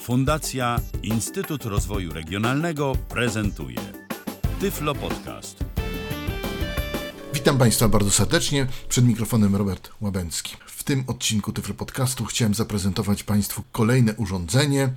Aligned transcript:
Fundacja 0.00 0.80
Instytut 1.02 1.64
Rozwoju 1.64 2.12
Regionalnego 2.12 2.92
prezentuje 3.08 3.80
Tyflo 4.60 4.94
Podcast. 4.94 5.64
Witam 7.34 7.58
Państwa 7.58 7.88
bardzo 7.88 8.10
serdecznie. 8.10 8.66
Przed 8.88 9.04
mikrofonem 9.04 9.56
Robert 9.56 9.90
Łabęcki. 10.00 10.56
W 10.66 10.84
tym 10.84 11.04
odcinku 11.06 11.52
Tyflo 11.52 11.74
Podcastu 11.74 12.24
chciałem 12.24 12.54
zaprezentować 12.54 13.22
Państwu 13.22 13.62
kolejne 13.72 14.14
urządzenie, 14.14 14.92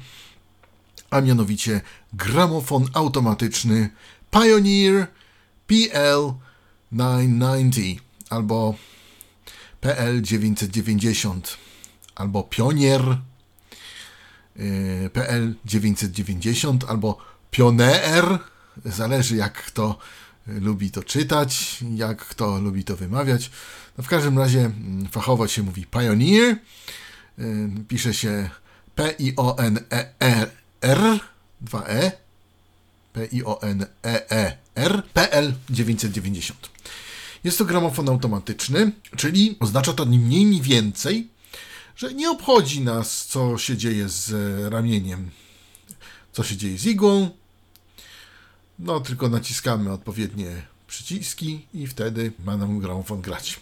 a 1.10 1.22
mianowicie 1.22 1.82
gramofon 2.14 2.86
automatyczny 2.94 3.90
Pioneer 4.32 5.08
PL990 5.70 7.96
albo 8.30 8.76
PL990 9.82 11.40
albo 12.16 12.44
Pionier 12.44 13.18
y, 14.60 15.10
PL990 15.14 16.78
albo 16.88 17.18
Pioneer, 17.52 18.40
zależy 18.86 19.36
jak 19.36 19.54
kto 19.54 19.98
lubi 20.48 20.92
to 20.92 21.04
czytać, 21.04 21.84
jak 21.96 22.26
kto 22.26 22.60
lubi 22.60 22.84
to 22.84 22.96
wymawiać. 22.96 23.52
No 23.98 24.04
w 24.04 24.08
każdym 24.08 24.38
razie 24.38 24.60
mm, 24.60 25.08
fachowo 25.12 25.48
się 25.48 25.64
mówi 25.64 25.86
Pioneer, 25.86 26.56
y, 27.40 27.70
pisze 27.88 28.14
się 28.14 28.50
P-I-O-N-E-R, 28.96 30.40
2E, 31.66 32.12
P-I-O-N-E-E-R, 33.14 35.04
PL990. 35.16 36.54
Jest 37.44 37.58
to 37.58 37.66
gramofon 37.66 38.10
automatyczny, 38.10 38.92
czyli 39.18 39.56
oznacza 39.60 39.94
to 39.94 40.06
ni 40.06 40.20
mniej, 40.20 40.46
ni 40.46 40.62
więcej, 40.62 41.28
że 41.96 42.14
nie 42.14 42.32
obchodzi 42.32 42.82
nas, 42.82 43.26
co 43.26 43.58
się 43.58 43.78
dzieje 43.78 44.10
z 44.10 44.32
ramieniem, 44.72 45.30
co 46.32 46.44
się 46.44 46.58
dzieje 46.58 46.78
z 46.78 46.86
igłą. 46.86 47.30
No, 48.80 49.00
tylko 49.00 49.30
naciskamy 49.30 49.92
odpowiednie 49.92 50.62
przyciski 50.88 51.66
i 51.74 51.88
wtedy 51.88 52.32
ma 52.46 52.58
nam 52.58 52.80
gramofon 52.80 53.22
grać. 53.22 53.60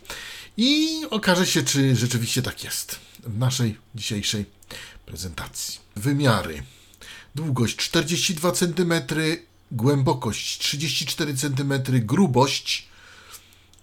I 0.57 1.01
okaże 1.09 1.45
się, 1.45 1.63
czy 1.63 1.95
rzeczywiście 1.95 2.41
tak 2.41 2.63
jest 2.63 2.99
w 3.23 3.37
naszej 3.37 3.77
dzisiejszej 3.95 4.45
prezentacji. 5.05 5.79
Wymiary. 5.95 6.63
Długość 7.35 7.75
42 7.75 8.51
cm, 8.51 8.93
głębokość 9.71 10.59
34 10.59 11.37
cm, 11.37 11.73
grubość 12.05 12.87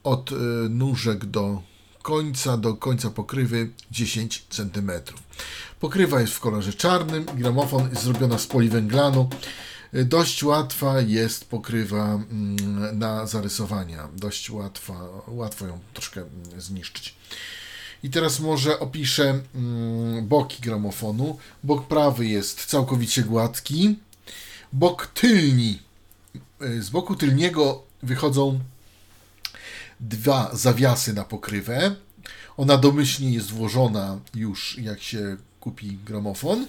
od 0.05 0.33
y, 0.33 0.35
nóżek 0.69 1.25
do 1.27 1.63
końca 2.03 2.57
do 2.57 2.75
końca 2.75 3.11
pokrywy 3.11 3.71
10 3.91 4.47
cm. 4.51 4.91
Pokrywa 5.81 6.21
jest 6.21 6.33
w 6.33 6.41
kolorze 6.41 6.73
czarnym, 6.73 7.25
gramofon 7.25 7.91
jest 7.91 8.03
zrobiona 8.03 8.39
z 8.39 8.47
poliwęglanu. 8.47 9.29
Y, 9.95 10.05
dość 10.05 10.43
łatwa 10.43 11.01
jest 11.01 11.45
pokrywa 11.45 12.05
mm, 12.15 12.99
na 12.99 13.27
zarysowania. 13.27 14.09
Dość 14.17 14.51
łatwa, 14.51 14.95
łatwo 15.29 15.67
ją 15.67 15.79
troszkę 15.95 16.21
mm, 16.21 16.61
zniszczyć. 16.61 17.15
I 18.03 18.11
teraz 18.11 18.41
może 18.41 18.81
opiszę 18.81 19.41
mm, 19.55 20.29
boki 20.29 20.63
gramofonu. 20.63 21.39
Bok 21.65 21.87
prawy 21.87 22.27
jest 22.27 22.67
całkowicie 22.67 23.23
gładki. 23.23 23.99
Bok 24.73 25.07
tylni. 25.07 25.79
Y, 26.63 26.83
z 26.83 26.91
boku 26.91 27.17
tylniego 27.17 27.83
wychodzą 28.03 28.61
dwa 30.01 30.51
zawiasy 30.53 31.13
na 31.13 31.25
pokrywę. 31.25 31.95
Ona 32.57 32.77
domyślnie 32.77 33.33
jest 33.33 33.51
włożona 33.51 34.21
już 34.35 34.79
jak 34.79 35.03
się 35.03 35.37
kupi 35.61 35.99
gramofon. 36.05 36.67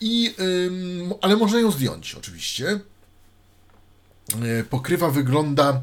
I, 0.00 0.34
ale 1.20 1.36
można 1.36 1.60
ją 1.60 1.70
zdjąć 1.70 2.14
oczywiście. 2.14 2.80
Yy, 4.42 4.64
pokrywa 4.70 5.10
wygląda 5.10 5.82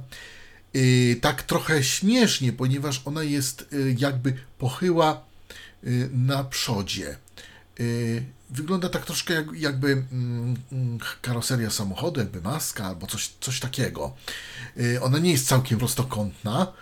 yy, 0.74 1.16
tak 1.16 1.44
trochę 1.44 1.84
śmiesznie, 1.84 2.54
ponieważ 2.54 3.02
ona 3.06 3.24
jest 3.24 3.66
yy, 3.72 3.96
jakby 3.98 4.34
pochyła 4.58 5.24
y, 5.84 6.10
na 6.14 6.44
przodzie. 6.44 7.18
Wygląda 8.54 8.90
tak 8.90 9.06
troszkę 9.06 9.34
jak, 9.34 9.46
jakby 9.54 9.92
mm, 9.92 10.56
mm, 10.72 11.00
karoseria 11.22 11.70
samochodu, 11.70 12.20
jakby 12.20 12.42
maska 12.42 12.86
albo 12.86 13.08
coś, 13.08 13.32
coś 13.42 13.60
takiego. 13.60 14.16
Y, 14.78 15.02
ona 15.02 15.20
nie 15.20 15.32
jest 15.32 15.48
całkiem 15.48 15.80
prostokątna, 15.80 16.74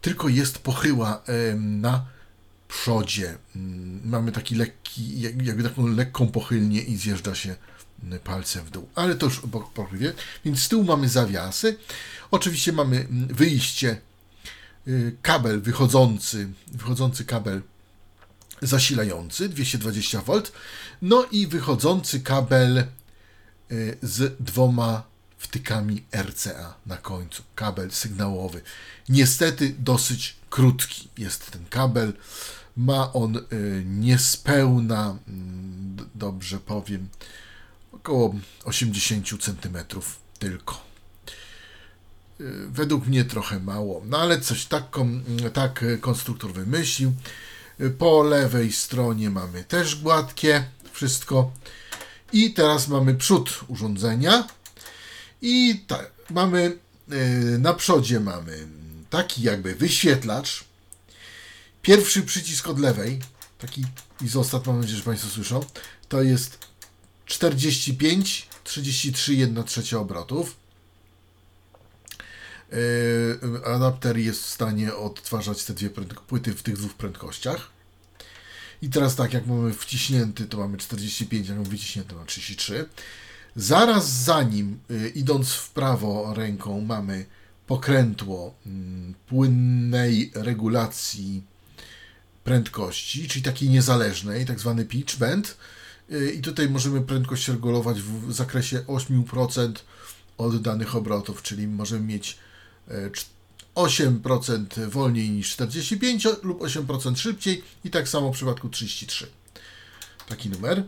tylko 0.00 0.28
jest 0.28 0.58
pochyła 0.58 1.22
na 1.56 2.06
przodzie. 2.68 3.36
Mm, 3.56 4.00
mamy 4.04 4.32
taki 4.32 4.54
lekki, 4.54 5.20
jakby 5.20 5.62
taką 5.62 5.86
lekką 5.86 6.28
pochylnię 6.28 6.80
i 6.80 6.96
zjeżdża 6.96 7.34
się 7.34 7.56
palcem 8.24 8.64
w 8.64 8.70
dół. 8.70 8.88
Ale 8.94 9.14
to 9.14 9.26
już 9.26 9.42
pokrywie. 9.74 10.12
Więc 10.44 10.62
z 10.62 10.68
tyłu 10.68 10.84
mamy 10.84 11.08
zawiasy. 11.08 11.76
Oczywiście 12.30 12.72
mamy 12.72 13.06
wyjście, 13.10 14.00
y, 14.88 15.16
kabel 15.22 15.60
wychodzący, 15.60 16.48
wychodzący 16.72 17.24
kabel 17.24 17.62
zasilający 18.62 19.48
220V, 19.48 20.50
no 21.02 21.24
i 21.30 21.46
wychodzący 21.46 22.20
kabel 22.20 22.78
y, 23.72 23.98
z 24.02 24.36
dwoma 24.40 25.02
wtykami 25.38 26.02
RCA 26.16 26.74
na 26.86 26.96
końcu, 26.96 27.42
kabel 27.54 27.90
sygnałowy. 27.90 28.60
Niestety 29.08 29.74
dosyć 29.78 30.36
krótki 30.50 31.08
jest 31.18 31.50
ten 31.50 31.64
kabel. 31.64 32.12
Ma 32.76 33.12
on 33.12 33.36
y, 33.36 33.42
niespełna, 33.86 35.18
mm, 35.28 35.96
dobrze 36.14 36.58
powiem, 36.58 37.08
około 37.92 38.34
80 38.64 39.26
cm 39.42 39.78
tylko. 40.38 40.84
Y, 42.40 42.68
według 42.68 43.06
mnie 43.06 43.24
trochę 43.24 43.60
mało, 43.60 44.02
no 44.06 44.18
ale 44.18 44.40
coś 44.40 44.66
tak, 44.66 44.84
tak 45.52 45.84
konstruktor 46.00 46.52
wymyślił. 46.52 47.12
Po 47.98 48.22
lewej 48.22 48.72
stronie 48.72 49.30
mamy 49.30 49.64
też 49.64 49.96
gładkie 49.96 50.64
wszystko. 50.92 51.52
I 52.32 52.52
teraz 52.52 52.88
mamy 52.88 53.14
przód 53.14 53.60
urządzenia. 53.68 54.46
I 55.42 55.84
tak, 55.86 56.10
mamy 56.30 56.78
yy, 57.08 57.58
na 57.58 57.74
przodzie 57.74 58.20
mamy 58.20 58.66
taki 59.10 59.42
jakby 59.42 59.74
wyświetlacz. 59.74 60.64
Pierwszy 61.82 62.22
przycisk 62.22 62.68
od 62.68 62.78
lewej, 62.78 63.20
taki 63.58 63.84
izostat, 64.20 64.66
mam 64.66 64.80
nadzieję, 64.80 64.98
że 64.98 65.04
Państwo 65.04 65.28
słyszą, 65.28 65.64
to 66.08 66.22
jest 66.22 66.58
45, 67.26 68.48
33, 68.64 69.34
1 69.34 69.64
trzecia 69.64 69.98
obrotów. 69.98 70.61
Yy, 72.72 73.66
adapter 73.66 74.18
jest 74.18 74.42
w 74.42 74.48
stanie 74.48 74.94
odtwarzać 74.94 75.64
te 75.64 75.74
dwie 75.74 75.90
płyty 76.26 76.54
w 76.54 76.62
tych 76.62 76.76
dwóch 76.76 76.94
prędkościach. 76.94 77.70
I 78.82 78.88
teraz 78.88 79.16
tak, 79.16 79.32
jak 79.32 79.46
mamy 79.46 79.72
wciśnięty, 79.72 80.46
to 80.46 80.58
mamy 80.58 80.78
45, 80.78 81.48
jak 81.48 81.56
mamy 81.56 81.70
wyciśnięty, 81.70 82.14
mamy 82.14 82.26
33. 82.26 82.88
Zaraz 83.56 84.12
za 84.12 84.42
nim, 84.42 84.78
yy, 84.88 85.08
idąc 85.08 85.52
w 85.52 85.70
prawo 85.70 86.34
ręką, 86.34 86.80
mamy 86.80 87.26
pokrętło 87.66 88.54
yy, 88.66 88.72
płynnej 89.26 90.32
regulacji 90.34 91.42
prędkości, 92.44 93.28
czyli 93.28 93.42
takiej 93.42 93.68
niezależnej, 93.68 94.46
tak 94.46 94.60
zwany 94.60 94.84
pitch 94.84 95.16
bend. 95.16 95.56
Yy, 96.08 96.32
I 96.32 96.40
tutaj 96.40 96.68
możemy 96.68 97.00
prędkość 97.00 97.48
regulować 97.48 98.02
w 98.02 98.32
zakresie 98.32 98.78
8% 98.78 99.72
od 100.38 100.62
danych 100.62 100.96
obrotów, 100.96 101.42
czyli 101.42 101.68
możemy 101.68 102.06
mieć 102.06 102.38
8% 103.74 104.88
wolniej 104.88 105.30
niż 105.30 105.50
45 105.50 106.28
lub 106.42 106.60
8% 106.60 107.16
szybciej 107.16 107.62
i 107.84 107.90
tak 107.90 108.08
samo 108.08 108.32
w 108.32 108.36
przypadku 108.36 108.68
33. 108.68 109.26
Taki 110.28 110.50
numer. 110.50 110.84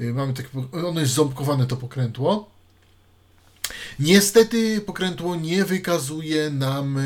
Y, 0.00 0.14
mamy 0.14 0.34
takie, 0.34 0.48
ono 0.86 1.00
jest 1.00 1.12
ząbkowane 1.12 1.66
to 1.66 1.76
pokrętło. 1.76 2.50
Niestety 3.98 4.80
pokrętło 4.80 5.36
nie 5.36 5.64
wykazuje 5.64 6.50
nam, 6.50 6.98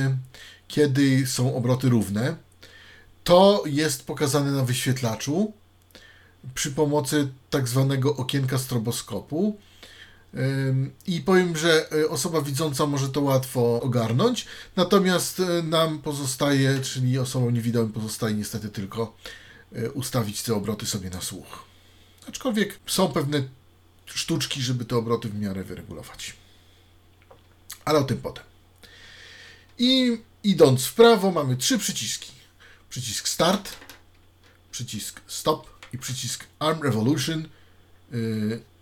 kiedy 0.69 1.27
są 1.27 1.57
obroty 1.57 1.89
równe. 1.89 2.37
To 3.25 3.63
jest 3.67 4.07
pokazane 4.07 4.53
na 4.53 4.65
wyświetlaczu 4.65 5.53
przy 6.55 6.71
pomocy 6.71 7.29
tak 7.51 7.69
zwanego 7.69 8.17
okienka 8.17 8.59
stroboskopu. 8.59 9.57
I 11.07 11.21
powiem, 11.21 11.57
że 11.57 11.93
e, 11.93 12.09
osoba 12.09 12.41
widząca 12.41 12.87
może 12.87 13.09
to 13.09 13.21
łatwo 13.21 13.81
ogarnąć, 13.81 14.47
natomiast 14.77 15.41
e, 15.41 15.63
nam 15.63 15.99
pozostaje, 15.99 16.81
czyli 16.81 17.19
osobom 17.19 17.55
niewidomym 17.55 17.93
pozostaje 17.93 18.35
niestety 18.35 18.69
tylko 18.69 19.17
e, 19.73 19.91
ustawić 19.91 20.43
te 20.43 20.55
obroty 20.55 20.87
sobie 20.87 21.11
na 21.11 21.21
słuch. 21.21 21.65
Aczkolwiek 22.29 22.79
są 22.87 23.09
pewne 23.09 23.43
sztuczki, 24.07 24.63
żeby 24.63 24.85
te 24.85 24.97
obroty 24.97 25.29
w 25.29 25.41
miarę 25.41 25.65
wyregulować. 25.65 26.35
Ale 27.85 27.99
o 27.99 28.05
tym 28.05 28.19
potem. 28.19 28.45
I 29.79 30.19
idąc 30.45 30.85
w 30.85 30.95
prawo 30.95 31.31
mamy 31.31 31.57
trzy 31.57 31.79
przyciski. 31.79 32.33
Przycisk 32.91 33.29
Start, 33.29 33.73
przycisk 34.71 35.21
Stop 35.27 35.67
i 35.93 35.99
przycisk 35.99 36.45
Arm 36.59 36.83
Revolution 36.83 37.49
y, 38.13 38.17
y, 38.17 38.76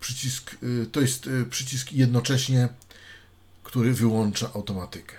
przycisk, 0.00 0.56
y, 0.62 0.86
to 0.92 1.00
jest 1.00 1.26
y, 1.26 1.46
przycisk 1.50 1.92
jednocześnie, 1.92 2.68
który 3.62 3.92
wyłącza 3.92 4.50
automatykę. 4.54 5.16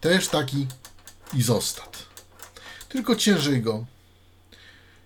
Też 0.00 0.28
taki 0.28 0.66
izostat. 1.34 2.06
Tylko 2.88 3.16
ciężej 3.16 3.62
go 3.62 3.86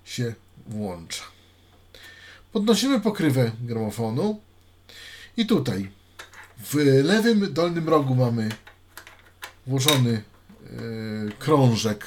się 0.05 0.35
włącza. 0.67 1.25
Podnosimy 2.53 3.01
pokrywę 3.01 3.51
gramofonu 3.61 4.41
i 5.37 5.47
tutaj 5.47 5.91
w 6.59 6.75
lewym 7.05 7.53
dolnym 7.53 7.89
rogu 7.89 8.15
mamy 8.15 8.49
włożony 9.67 10.11
y, 10.11 11.33
krążek, 11.39 12.07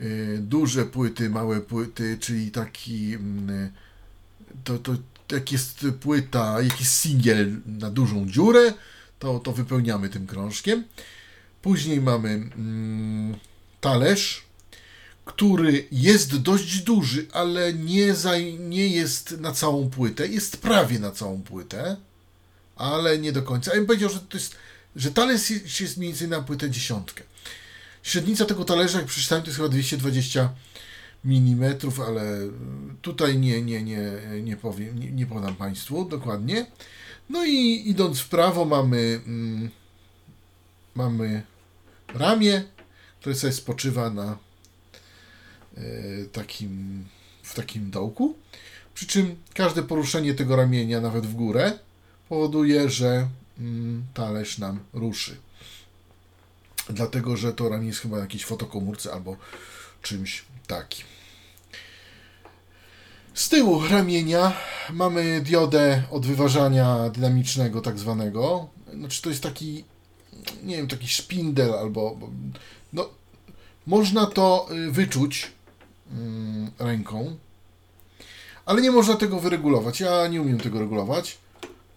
y, 0.00 0.38
duże 0.40 0.84
płyty, 0.84 1.30
małe 1.30 1.60
płyty, 1.60 2.18
czyli 2.20 2.50
taki 2.50 3.14
mm, 3.14 3.72
to, 4.64 4.78
to 4.78 4.92
jak 5.32 5.52
jest 5.52 5.86
płyta, 6.00 6.62
jak 6.62 6.80
jest 6.80 6.92
singiel 6.92 7.56
na 7.66 7.90
dużą 7.90 8.30
dziurę, 8.30 8.72
to, 9.18 9.38
to 9.38 9.52
wypełniamy 9.52 10.08
tym 10.08 10.26
krążkiem. 10.26 10.84
Później 11.62 12.00
mamy 12.00 12.28
mm, 12.28 13.36
talerz, 13.80 14.44
który 15.24 15.86
jest 15.92 16.36
dość 16.36 16.78
duży, 16.82 17.26
ale 17.32 17.72
nie, 17.72 18.14
nie 18.58 18.88
jest 18.88 19.30
na 19.40 19.52
całą 19.52 19.90
płytę. 19.90 20.28
Jest 20.28 20.56
prawie 20.56 20.98
na 20.98 21.10
całą 21.10 21.42
płytę, 21.42 21.96
ale 22.76 23.18
nie 23.18 23.32
do 23.32 23.42
końca. 23.42 23.70
Ja 23.70 23.76
bym 23.76 23.86
powiedział, 23.86 24.10
że 24.10 24.20
to 24.20 24.36
jest, 24.36 24.56
że 24.96 25.10
talerz 25.10 25.50
jest, 25.50 25.80
jest 25.80 25.96
mniej 25.96 26.10
więcej 26.10 26.28
na 26.28 26.40
płytę 26.40 26.70
dziesiątkę. 26.70 27.22
Średnica 28.02 28.44
tego 28.44 28.64
talerza, 28.64 28.98
jak 28.98 29.06
przeczytałem, 29.06 29.44
to 29.44 29.48
jest 29.48 29.56
chyba 29.56 29.68
220 29.68 30.48
mm, 31.24 32.00
ale 32.00 32.38
tutaj 33.02 33.38
nie, 33.38 33.62
nie, 33.62 33.82
nie, 33.82 34.12
nie 34.42 34.56
powiem, 34.56 34.98
nie, 34.98 35.12
nie 35.12 35.26
podam 35.26 35.54
Państwu 35.54 36.04
dokładnie. 36.04 36.66
No 37.30 37.44
i 37.44 37.82
idąc 37.86 38.20
w 38.20 38.28
prawo 38.28 38.64
mamy, 38.64 39.20
mm, 39.26 39.70
mamy 40.94 41.42
ramię, 42.14 42.64
które 43.20 43.34
sobie 43.34 43.52
spoczywa 43.52 44.10
na 44.10 44.38
e, 45.76 45.80
takim, 46.32 47.04
w 47.42 47.54
takim 47.54 47.90
dołku. 47.90 48.34
Przy 48.94 49.06
czym 49.06 49.36
każde 49.54 49.82
poruszenie 49.82 50.34
tego 50.34 50.56
ramienia, 50.56 51.00
nawet 51.00 51.26
w 51.26 51.34
górę, 51.34 51.78
powoduje, 52.28 52.90
że 52.90 53.28
mm, 53.58 54.04
talerz 54.14 54.58
nam 54.58 54.80
ruszy. 54.92 55.36
Dlatego, 56.90 57.36
że 57.36 57.52
to 57.52 57.68
ramię 57.68 57.86
jest 57.86 58.00
chyba 58.00 58.16
na 58.16 58.22
jakiejś 58.22 58.44
fotokomórce 58.44 59.12
albo 59.12 59.36
czymś 60.02 60.44
takim. 60.74 61.06
Z 63.34 63.48
tyłu 63.48 63.82
ramienia 63.88 64.52
mamy 64.92 65.40
diodę 65.40 66.02
od 66.10 66.26
wyważania 66.26 67.08
dynamicznego, 67.08 67.80
tak 67.80 67.98
zwanego. 67.98 68.68
Znaczy 68.94 69.22
to 69.22 69.30
jest 69.30 69.42
taki, 69.42 69.84
nie 70.62 70.76
wiem, 70.76 70.88
taki 70.88 71.08
szpindel 71.08 71.74
albo. 71.74 72.18
No, 72.92 73.08
można 73.86 74.26
to 74.26 74.68
y, 74.72 74.90
wyczuć 74.90 75.52
mm, 76.12 76.70
ręką, 76.78 77.36
ale 78.66 78.82
nie 78.82 78.90
można 78.90 79.14
tego 79.16 79.40
wyregulować. 79.40 80.00
Ja 80.00 80.26
nie 80.26 80.42
umiem 80.42 80.60
tego 80.60 80.78
regulować. 80.78 81.38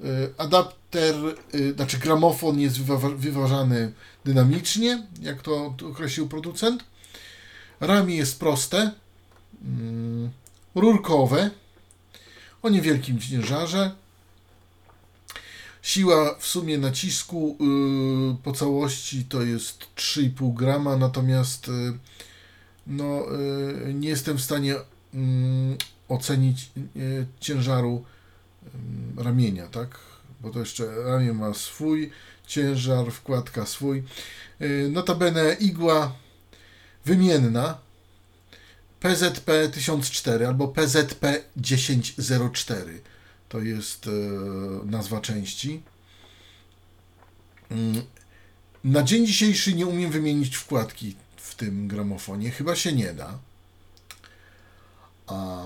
Y, 0.02 0.06
adapter, 0.38 1.16
y, 1.56 1.74
znaczy 1.74 1.98
gramofon 1.98 2.60
jest 2.60 2.78
wywa- 2.78 3.16
wyważany 3.18 3.94
dynamicznie, 4.26 5.04
jak 5.22 5.42
to 5.42 5.76
określił 5.92 6.28
producent. 6.28 6.84
Ramię 7.86 8.16
jest 8.16 8.40
proste. 8.40 8.92
Mm, 9.64 10.30
rurkowe 10.76 11.50
o 12.62 12.70
niewielkim 12.70 13.20
ciężarze. 13.20 13.92
Siła 15.82 16.36
w 16.40 16.46
sumie 16.48 16.78
nacisku 16.78 17.58
yy, 17.60 18.36
po 18.44 18.52
całości 18.52 19.26
to 19.26 19.42
jest 19.42 19.88
3,5 19.96 20.54
grama, 20.54 20.98
natomiast 20.98 21.68
yy, 21.68 21.98
no, 22.88 23.26
yy, 23.86 23.94
nie 23.94 24.10
jestem 24.10 24.38
w 24.38 24.42
stanie 24.42 24.76
mm, 25.14 25.78
ocenić 26.10 26.72
y, 26.96 27.26
ciężaru 27.40 28.04
ramienia, 29.18 29.68
tak? 29.68 30.00
Bo 30.42 30.50
to 30.50 30.60
jeszcze 30.60 31.04
ramię 31.04 31.34
ma 31.34 31.54
swój 31.54 32.12
ciężar, 32.48 33.12
wkładka 33.12 33.66
swój. 33.66 34.04
Y, 34.62 34.90
notabene 34.92 35.56
igła 35.60 36.16
wymienna, 37.06 37.78
PZP 39.00 39.70
1004 39.70 40.48
albo 40.48 40.68
PZP 40.68 41.44
1004. 41.64 43.02
To 43.50 43.60
jest 43.60 44.08
e, 44.08 44.12
nazwa 44.86 45.22
części. 45.22 45.82
Mm, 47.72 48.02
na 48.84 49.04
dzień 49.04 49.28
dzisiejszy 49.28 49.74
nie 49.74 49.88
umiem 49.88 50.12
wymienić 50.12 50.58
wkładki 50.58 51.16
w 51.38 51.56
tym 51.56 51.88
gramofonie. 51.88 52.52
Chyba 52.52 52.76
się 52.76 52.94
nie 52.94 53.14
da. 53.14 53.40
A 55.28 55.66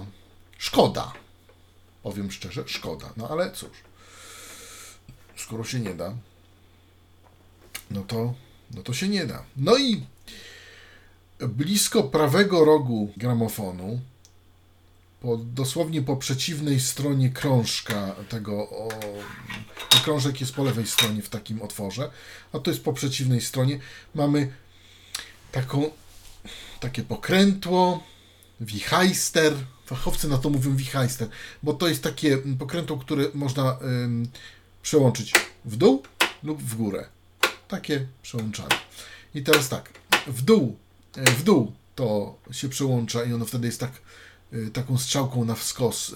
szkoda. 0.58 1.14
Powiem 2.04 2.32
szczerze, 2.32 2.64
szkoda. 2.68 3.14
No 3.18 3.30
ale 3.30 3.52
cóż. 3.52 3.90
Skoro 5.36 5.64
się 5.64 5.80
nie 5.80 5.94
da, 5.94 6.14
no 7.92 8.02
to, 8.04 8.34
no 8.72 8.84
to 8.84 8.94
się 8.94 9.08
nie 9.08 9.26
da. 9.26 9.44
No 9.58 9.78
i 9.78 10.06
blisko 11.48 12.04
prawego 12.04 12.66
rogu 12.66 13.14
gramofonu, 13.18 14.00
po, 15.22 15.38
dosłownie 15.38 16.02
po 16.02 16.18
przeciwnej 16.18 16.80
stronie 16.80 17.30
krążka 17.30 18.16
tego, 18.30 18.70
o, 18.70 18.90
krążek 20.04 20.42
jest 20.42 20.54
po 20.54 20.64
lewej 20.64 20.88
stronie 20.88 21.22
w 21.22 21.30
takim 21.30 21.62
otworze, 21.62 22.12
a 22.54 22.60
to 22.60 22.72
jest 22.72 22.84
po 22.84 22.94
przeciwnej 22.94 23.42
stronie, 23.42 23.80
mamy 24.16 24.54
taką, 25.52 25.92
takie 26.80 27.04
pokrętło, 27.04 28.04
wichajster, 28.62 29.54
fachowcy 29.86 30.28
na 30.28 30.38
to 30.38 30.50
mówią 30.50 30.76
wichajster, 30.76 31.30
bo 31.64 31.74
to 31.74 31.88
jest 31.88 32.04
takie 32.04 32.38
pokrętło, 32.38 32.98
które 32.98 33.26
można 33.34 33.78
ym, 33.82 34.28
przełączyć 34.82 35.34
w 35.66 35.76
dół 35.76 36.04
lub 36.44 36.62
w 36.62 36.76
górę. 36.76 37.06
Takie 37.68 38.08
przełączane. 38.22 38.76
I 39.36 39.44
teraz 39.44 39.70
tak, 39.70 39.90
w 40.28 40.42
dół 40.42 40.78
w 41.14 41.44
dół 41.44 41.72
to 41.96 42.36
się 42.52 42.70
przełącza 42.70 43.24
i 43.24 43.34
ono 43.34 43.46
wtedy 43.46 43.68
jest 43.68 43.80
tak, 43.80 43.92
e, 44.54 44.70
taką 44.70 44.98
strzałką 44.98 45.46
na 45.46 45.56
wskos 45.56 46.14
e, 46.14 46.16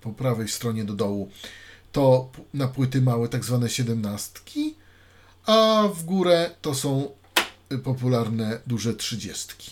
po 0.00 0.12
prawej 0.12 0.48
stronie 0.48 0.84
do 0.84 0.92
dołu. 0.92 1.30
To 1.92 2.30
na 2.54 2.68
płyty 2.68 3.02
małe 3.02 3.28
tak 3.28 3.44
zwane 3.44 3.68
siedemnastki, 3.68 4.74
a 5.46 5.88
w 5.94 6.04
górę 6.04 6.50
to 6.62 6.74
są 6.74 7.10
popularne 7.84 8.60
duże 8.66 8.94
trzydziestki. 8.94 9.70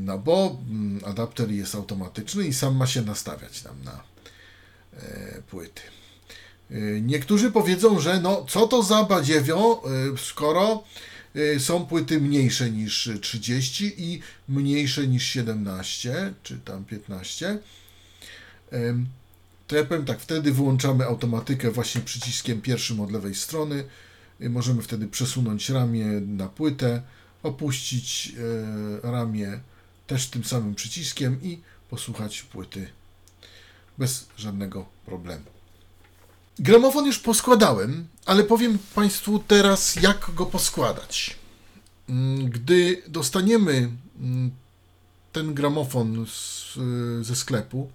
No 0.00 0.18
bo 0.18 0.58
mm, 0.70 1.00
adapter 1.04 1.50
jest 1.50 1.74
automatyczny 1.74 2.46
i 2.46 2.54
sam 2.54 2.76
ma 2.76 2.86
się 2.86 3.02
nastawiać 3.02 3.64
nam 3.64 3.82
na 3.84 4.02
płyty. 5.50 5.82
Niektórzy 7.00 7.50
powiedzą, 7.50 8.00
że 8.00 8.20
no 8.20 8.46
co 8.48 8.68
to 8.68 8.82
za 8.82 9.04
badziewio, 9.04 9.82
skoro 10.16 10.84
są 11.58 11.86
płyty 11.86 12.20
mniejsze 12.20 12.70
niż 12.70 13.10
30 13.20 13.94
i 13.96 14.20
mniejsze 14.48 15.06
niż 15.06 15.22
17, 15.26 16.34
czy 16.42 16.58
tam 16.58 16.84
15. 16.84 17.58
To 19.66 19.76
ja 19.76 19.84
powiem 19.84 20.04
tak, 20.04 20.20
wtedy 20.20 20.52
wyłączamy 20.52 21.04
automatykę 21.04 21.70
właśnie 21.70 22.00
przyciskiem 22.00 22.62
pierwszym 22.62 23.00
od 23.00 23.12
lewej 23.12 23.34
strony. 23.34 23.84
Y, 24.40 24.50
możemy 24.50 24.82
wtedy 24.82 25.08
przesunąć 25.08 25.70
ramię 25.70 26.06
na 26.20 26.48
płytę, 26.48 27.02
opuścić 27.42 28.32
e, 29.04 29.10
ramię 29.12 29.60
też 30.06 30.26
tym 30.26 30.44
samym 30.44 30.74
przyciskiem 30.74 31.42
i 31.42 31.60
posłuchać 31.90 32.42
płyty 32.42 32.88
bez 33.98 34.26
żadnego 34.36 34.86
problemu. 35.06 35.51
Gramofon 36.58 37.06
już 37.06 37.18
poskładałem, 37.18 38.06
ale 38.26 38.44
powiem 38.44 38.78
Państwu 38.94 39.38
teraz, 39.38 39.96
jak 39.96 40.30
go 40.34 40.46
poskładać. 40.46 41.36
Mm, 42.08 42.50
gdy 42.50 43.02
dostaniemy 43.08 43.90
mm, 44.20 44.50
ten 45.32 45.54
gramofon 45.54 46.26
z, 46.26 46.78
ze 47.26 47.36
sklepu, 47.36 47.90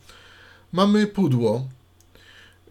mamy 0.72 1.08
pudło. 1.08 1.68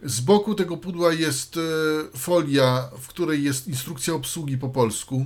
Z 0.03 0.19
boku 0.19 0.55
tego 0.55 0.77
pudła 0.77 1.13
jest 1.13 1.57
e, 1.57 2.17
folia, 2.17 2.89
w 3.01 3.07
której 3.07 3.43
jest 3.43 3.67
instrukcja 3.67 4.13
obsługi 4.13 4.57
po 4.57 4.69
polsku. 4.69 5.25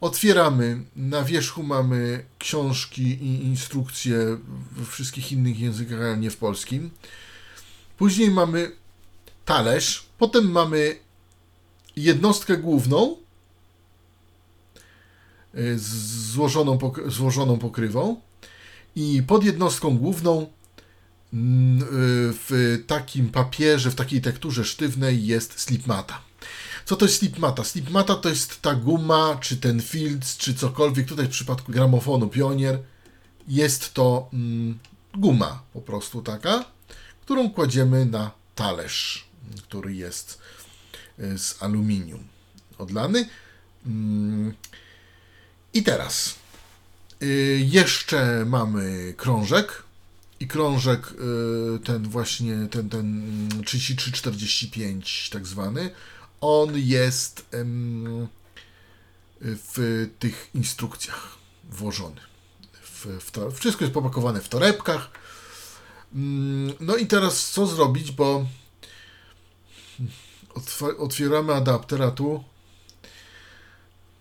Otwieramy. 0.00 0.84
Na 0.96 1.24
wierzchu 1.24 1.62
mamy 1.62 2.24
książki 2.38 3.02
i 3.02 3.44
instrukcje 3.44 4.38
we 4.72 4.84
wszystkich 4.84 5.32
innych 5.32 5.60
językach, 5.60 6.00
ale 6.00 6.16
nie 6.16 6.30
w 6.30 6.36
polskim. 6.36 6.90
Później 7.98 8.30
mamy 8.30 8.72
talerz, 9.44 10.06
potem 10.18 10.50
mamy 10.50 10.96
jednostkę 11.96 12.56
główną 12.56 13.16
y, 15.54 15.78
złożoną, 16.32 16.78
złożoną 17.06 17.58
pokrywą 17.58 18.16
I 18.96 19.22
pod 19.22 19.44
jednostką 19.44 19.98
główną 19.98 20.46
mm, 21.32 21.82
y, 21.82 21.84
w 22.48 22.78
takim 22.86 23.28
papierze, 23.28 23.90
w 23.90 23.94
takiej 23.94 24.20
tekturze 24.20 24.64
sztywnej 24.64 25.26
jest 25.26 25.60
slipmata. 25.60 26.20
Co 26.84 26.96
to 26.96 27.04
jest 27.04 27.18
slipmata? 27.18 27.64
Slipmata 27.64 28.14
to 28.14 28.28
jest 28.28 28.62
ta 28.62 28.74
guma, 28.74 29.38
czy 29.40 29.56
ten 29.56 29.82
filc, 29.82 30.36
czy 30.36 30.54
cokolwiek. 30.54 31.08
Tutaj 31.08 31.26
w 31.26 31.30
przypadku 31.30 31.72
gramofonu 31.72 32.28
Pionier 32.28 32.78
jest 33.48 33.94
to 33.94 34.28
mm, 34.32 34.78
guma 35.14 35.62
po 35.72 35.80
prostu 35.80 36.22
taka, 36.22 36.64
którą 37.22 37.50
kładziemy 37.50 38.06
na 38.06 38.30
talerz, 38.54 39.28
który 39.62 39.94
jest 39.94 40.38
y, 41.18 41.38
z 41.38 41.62
aluminium 41.62 42.24
odlany. 42.78 43.28
Mm. 43.86 44.54
I 45.74 45.82
teraz 45.82 46.34
y, 47.22 47.60
jeszcze 47.64 48.44
mamy 48.46 49.14
krążek 49.16 49.82
i 50.40 50.46
krążek 50.48 51.12
y, 51.12 51.78
ten 51.84 52.08
właśnie, 52.08 52.68
ten, 52.70 52.88
ten 52.88 53.48
3345 53.64 55.30
tak 55.32 55.46
zwany, 55.46 55.90
on 56.40 56.78
jest 56.78 57.46
w 59.44 60.08
tych 60.18 60.50
instrukcjach 60.54 61.36
włożony. 61.64 62.20
W, 62.82 63.06
w 63.06 63.58
wszystko 63.58 63.84
jest 63.84 63.94
popakowane 63.94 64.40
w 64.40 64.48
torebkach. 64.48 65.10
Mm, 66.14 66.74
no 66.80 66.96
i 66.96 67.06
teraz 67.06 67.50
co 67.50 67.66
zrobić, 67.66 68.12
bo 68.12 68.46
otwieramy 70.98 71.54
adapter, 71.54 72.02
a 72.02 72.10
tu 72.10 72.44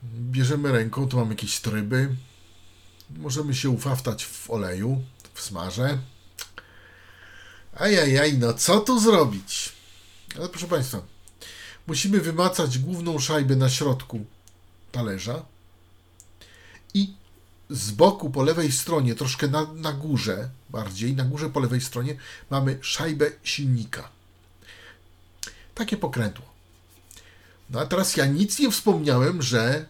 bierzemy 0.04 0.72
ręką, 0.72 1.08
tu 1.08 1.18
mamy 1.18 1.30
jakieś 1.30 1.60
tryby. 1.60 2.16
Możemy 3.10 3.56
się 3.56 3.70
ufaftać 3.70 4.26
w 4.26 4.50
oleju, 4.50 5.02
w 5.34 5.42
smarze. 5.42 5.98
Ajajaj, 7.74 8.38
no 8.38 8.54
co 8.54 8.80
tu 8.80 9.00
zrobić? 9.00 9.74
Ale 10.38 10.50
proszę 10.50 10.68
Państwa, 10.68 11.02
musimy 11.88 12.22
wymacać 12.22 12.80
główną 12.80 13.20
szajbę 13.20 13.56
na 13.56 13.70
środku 13.70 14.26
talerza 14.92 15.46
i 16.94 17.14
z 17.70 17.92
boku 17.92 18.30
po 18.30 18.44
lewej 18.44 18.72
stronie, 18.72 19.16
troszkę 19.16 19.48
na, 19.48 19.74
na 19.74 19.94
górze, 19.94 20.50
bardziej 20.70 21.16
na 21.16 21.24
górze 21.24 21.50
po 21.50 21.60
lewej 21.60 21.82
stronie, 21.82 22.16
mamy 22.50 22.78
szajbę 22.82 23.32
silnika. 23.44 24.10
Takie 25.76 25.98
pokrętło. 25.98 26.46
No 27.70 27.80
a 27.80 27.86
teraz 27.86 28.18
ja 28.18 28.26
nic 28.26 28.60
nie 28.60 28.72
wspomniałem, 28.72 29.42
że 29.42 29.86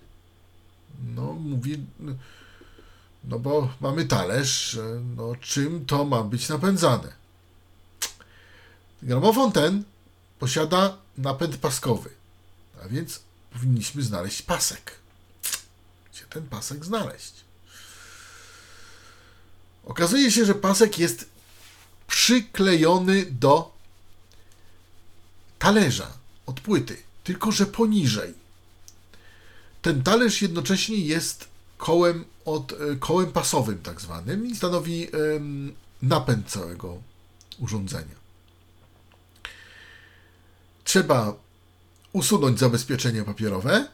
no 1.15 1.33
mówi, 1.33 1.85
no 3.23 3.39
bo 3.39 3.69
mamy 3.81 4.05
talerz, 4.05 4.79
no 5.17 5.35
czym 5.35 5.85
to 5.85 6.05
ma 6.05 6.23
być 6.23 6.50
napędzane? 6.50 7.13
Gramofon 9.01 9.51
ten 9.51 9.83
posiada 10.39 10.97
napęd 11.17 11.57
paskowy, 11.57 12.09
a 12.83 12.88
więc 12.88 13.19
powinniśmy 13.53 14.03
znaleźć 14.03 14.41
pasek. 14.41 15.00
Gdzie 16.11 16.25
ten 16.25 16.47
pasek 16.47 16.85
znaleźć? 16.85 17.33
Okazuje 19.85 20.31
się, 20.31 20.45
że 20.45 20.55
pasek 20.55 21.00
jest 21.00 21.29
przyklejony 22.07 23.25
do 23.25 23.70
talerza 25.62 26.08
od 26.46 26.60
płyty, 26.60 26.98
tylko 27.24 27.51
że 27.51 27.65
poniżej. 27.65 28.34
Ten 29.82 30.03
talerz 30.03 30.41
jednocześnie 30.41 30.98
jest 30.98 31.48
kołem, 31.77 32.25
od, 32.46 32.72
e, 32.72 32.75
kołem 33.00 33.32
pasowym, 33.32 33.80
tak 33.82 34.01
zwanym, 34.01 34.48
i 34.48 34.56
stanowi 34.56 35.08
napęd 36.01 36.48
całego 36.48 37.01
urządzenia. 37.60 38.15
Trzeba 40.84 41.34
usunąć 42.13 42.60
zabezpieczenie 42.60 43.24
papierowe 43.24 43.88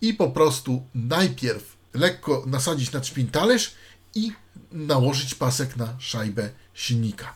i 0.00 0.14
po 0.14 0.30
prostu 0.30 0.82
najpierw 0.94 1.76
lekko 1.94 2.44
nasadzić 2.46 2.92
na 2.92 3.04
szpin 3.04 3.30
talerz 3.30 3.74
i 4.14 4.32
nałożyć 4.72 5.34
pasek 5.34 5.76
na 5.76 5.94
szajbę 5.98 6.50
silnika. 6.74 7.34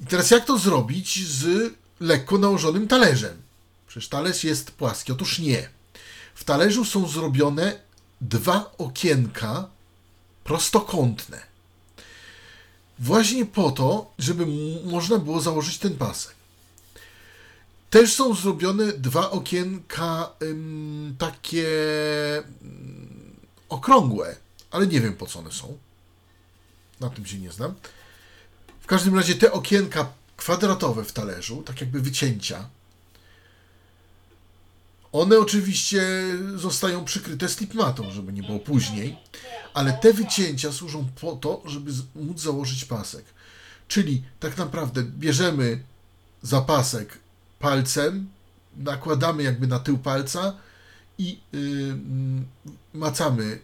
I 0.00 0.06
teraz 0.06 0.30
jak 0.30 0.44
to 0.44 0.58
zrobić 0.58 1.28
z 1.28 1.72
lekko 2.00 2.38
nałożonym 2.38 2.88
talerzem? 2.88 3.42
Przecież 3.86 4.08
talerz 4.08 4.44
jest 4.44 4.70
płaski. 4.70 5.12
Otóż 5.12 5.38
nie. 5.38 5.68
W 6.34 6.44
talerzu 6.44 6.84
są 6.84 7.08
zrobione 7.08 7.80
dwa 8.20 8.72
okienka 8.78 9.68
prostokątne. 10.44 11.42
Właśnie 12.98 13.46
po 13.46 13.70
to, 13.70 14.12
żeby 14.18 14.46
można 14.84 15.18
było 15.18 15.40
założyć 15.40 15.78
ten 15.78 15.96
pasek. 15.96 16.34
Też 17.90 18.14
są 18.14 18.34
zrobione 18.34 18.92
dwa 18.92 19.30
okienka 19.30 20.30
ym, 20.42 21.16
takie 21.18 21.68
ym, 22.62 23.36
okrągłe, 23.68 24.36
ale 24.70 24.86
nie 24.86 25.00
wiem 25.00 25.16
po 25.16 25.26
co 25.26 25.38
one 25.38 25.52
są. 25.52 25.78
Na 27.00 27.10
tym 27.10 27.26
się 27.26 27.38
nie 27.38 27.52
znam. 27.52 27.74
W 28.86 28.88
każdym 28.88 29.14
razie 29.14 29.34
te 29.34 29.52
okienka 29.52 30.12
kwadratowe 30.36 31.04
w 31.04 31.12
talerzu, 31.12 31.62
tak 31.62 31.80
jakby 31.80 32.00
wycięcia, 32.00 32.68
one 35.12 35.38
oczywiście 35.38 36.02
zostają 36.56 37.04
przykryte 37.04 37.48
slipmatą, 37.48 38.10
żeby 38.10 38.32
nie 38.32 38.42
było 38.42 38.58
później, 38.58 39.16
ale 39.74 39.92
te 39.92 40.12
wycięcia 40.12 40.72
służą 40.72 41.08
po 41.20 41.32
to, 41.32 41.62
żeby 41.64 41.92
móc 42.14 42.40
założyć 42.40 42.84
pasek. 42.84 43.24
Czyli 43.88 44.22
tak 44.40 44.56
naprawdę 44.56 45.02
bierzemy 45.02 45.82
zapasek 46.42 47.18
palcem, 47.58 48.28
nakładamy 48.76 49.42
jakby 49.42 49.66
na 49.66 49.78
tył 49.78 49.98
palca 49.98 50.56
i 51.18 51.40
yy, 51.52 51.96
macamy 52.94 53.58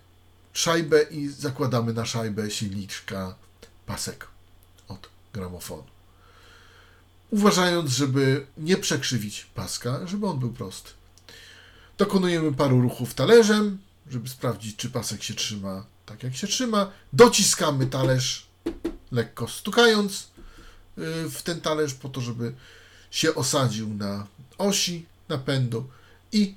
szajbę 0.52 1.02
i 1.02 1.28
zakładamy 1.28 1.92
na 1.92 2.06
szajbę 2.06 2.50
silniczka 2.50 3.34
pasek 3.86 4.31
gramofonu. 5.32 5.84
Uważając, 7.30 7.90
żeby 7.90 8.46
nie 8.58 8.76
przekrzywić 8.76 9.46
paska, 9.54 10.06
żeby 10.06 10.26
on 10.26 10.38
był 10.38 10.52
prosty. 10.52 10.90
Dokonujemy 11.98 12.52
paru 12.52 12.80
ruchów 12.80 13.14
talerzem, 13.14 13.78
żeby 14.10 14.28
sprawdzić, 14.28 14.76
czy 14.76 14.90
pasek 14.90 15.22
się 15.22 15.34
trzyma 15.34 15.84
tak, 16.06 16.22
jak 16.22 16.36
się 16.36 16.46
trzyma. 16.46 16.90
Dociskamy 17.12 17.86
talerz, 17.86 18.46
lekko 19.12 19.48
stukając 19.48 20.22
y, 20.98 21.30
w 21.30 21.42
ten 21.42 21.60
talerz, 21.60 21.94
po 21.94 22.08
to, 22.08 22.20
żeby 22.20 22.54
się 23.10 23.34
osadził 23.34 23.94
na 23.94 24.26
osi 24.58 25.06
napędu 25.28 25.88
i 26.32 26.54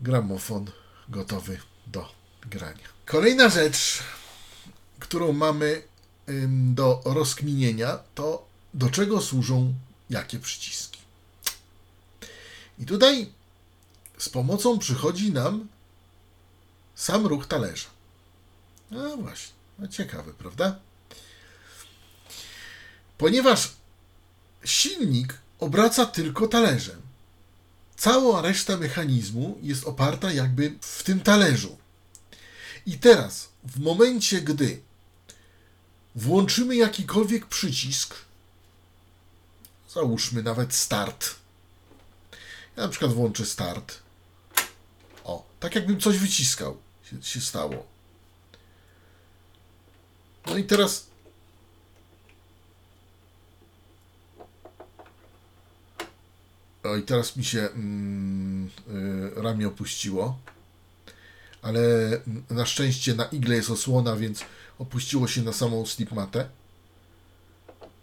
gramofon 0.00 0.70
gotowy 1.08 1.60
do 1.86 2.12
grania. 2.50 2.88
Kolejna 3.06 3.48
rzecz, 3.48 4.02
którą 4.98 5.32
mamy 5.32 5.82
do 6.74 7.02
rozkminienia, 7.04 7.98
to 8.14 8.46
do 8.74 8.90
czego 8.90 9.20
służą 9.20 9.74
jakie 10.10 10.38
przyciski. 10.38 11.00
I 12.78 12.86
tutaj 12.86 13.32
z 14.18 14.28
pomocą 14.28 14.78
przychodzi 14.78 15.32
nam 15.32 15.68
sam 16.94 17.26
ruch 17.26 17.46
talerza. 17.46 17.88
No 18.90 19.16
właśnie, 19.16 19.54
no 19.78 19.88
ciekawe, 19.88 20.32
prawda? 20.32 20.78
Ponieważ 23.18 23.72
silnik 24.64 25.38
obraca 25.58 26.06
tylko 26.06 26.48
talerzem. 26.48 27.02
Cała 27.96 28.42
reszta 28.42 28.76
mechanizmu 28.76 29.58
jest 29.62 29.84
oparta 29.84 30.32
jakby 30.32 30.78
w 30.80 31.02
tym 31.02 31.20
talerzu. 31.20 31.76
I 32.86 32.98
teraz, 32.98 33.48
w 33.64 33.80
momencie, 33.80 34.40
gdy 34.40 34.80
włączymy 36.16 36.76
jakikolwiek 36.76 37.46
przycisk, 37.46 38.14
załóżmy 39.94 40.42
nawet 40.42 40.74
start. 40.74 41.34
Ja 42.76 42.82
na 42.82 42.88
przykład 42.88 43.12
włączę 43.12 43.46
start. 43.46 43.98
O, 45.24 45.46
tak 45.60 45.74
jakbym 45.74 46.00
coś 46.00 46.18
wyciskał, 46.18 46.76
się, 47.10 47.22
się 47.22 47.40
stało. 47.40 47.86
No 50.46 50.56
i 50.56 50.64
teraz 50.64 51.06
O, 56.86 56.96
i 56.96 57.02
teraz 57.02 57.36
mi 57.36 57.44
się 57.44 57.60
mm, 57.60 58.70
y, 59.36 59.42
ramię 59.42 59.68
opuściło. 59.68 60.38
Ale 61.62 61.80
na 62.50 62.66
szczęście 62.66 63.14
na 63.14 63.24
igle 63.24 63.56
jest 63.56 63.70
osłona, 63.70 64.16
więc 64.16 64.44
opuściło 64.78 65.28
się 65.28 65.42
na 65.42 65.52
samą 65.52 65.86
slipmatę. 65.86 66.48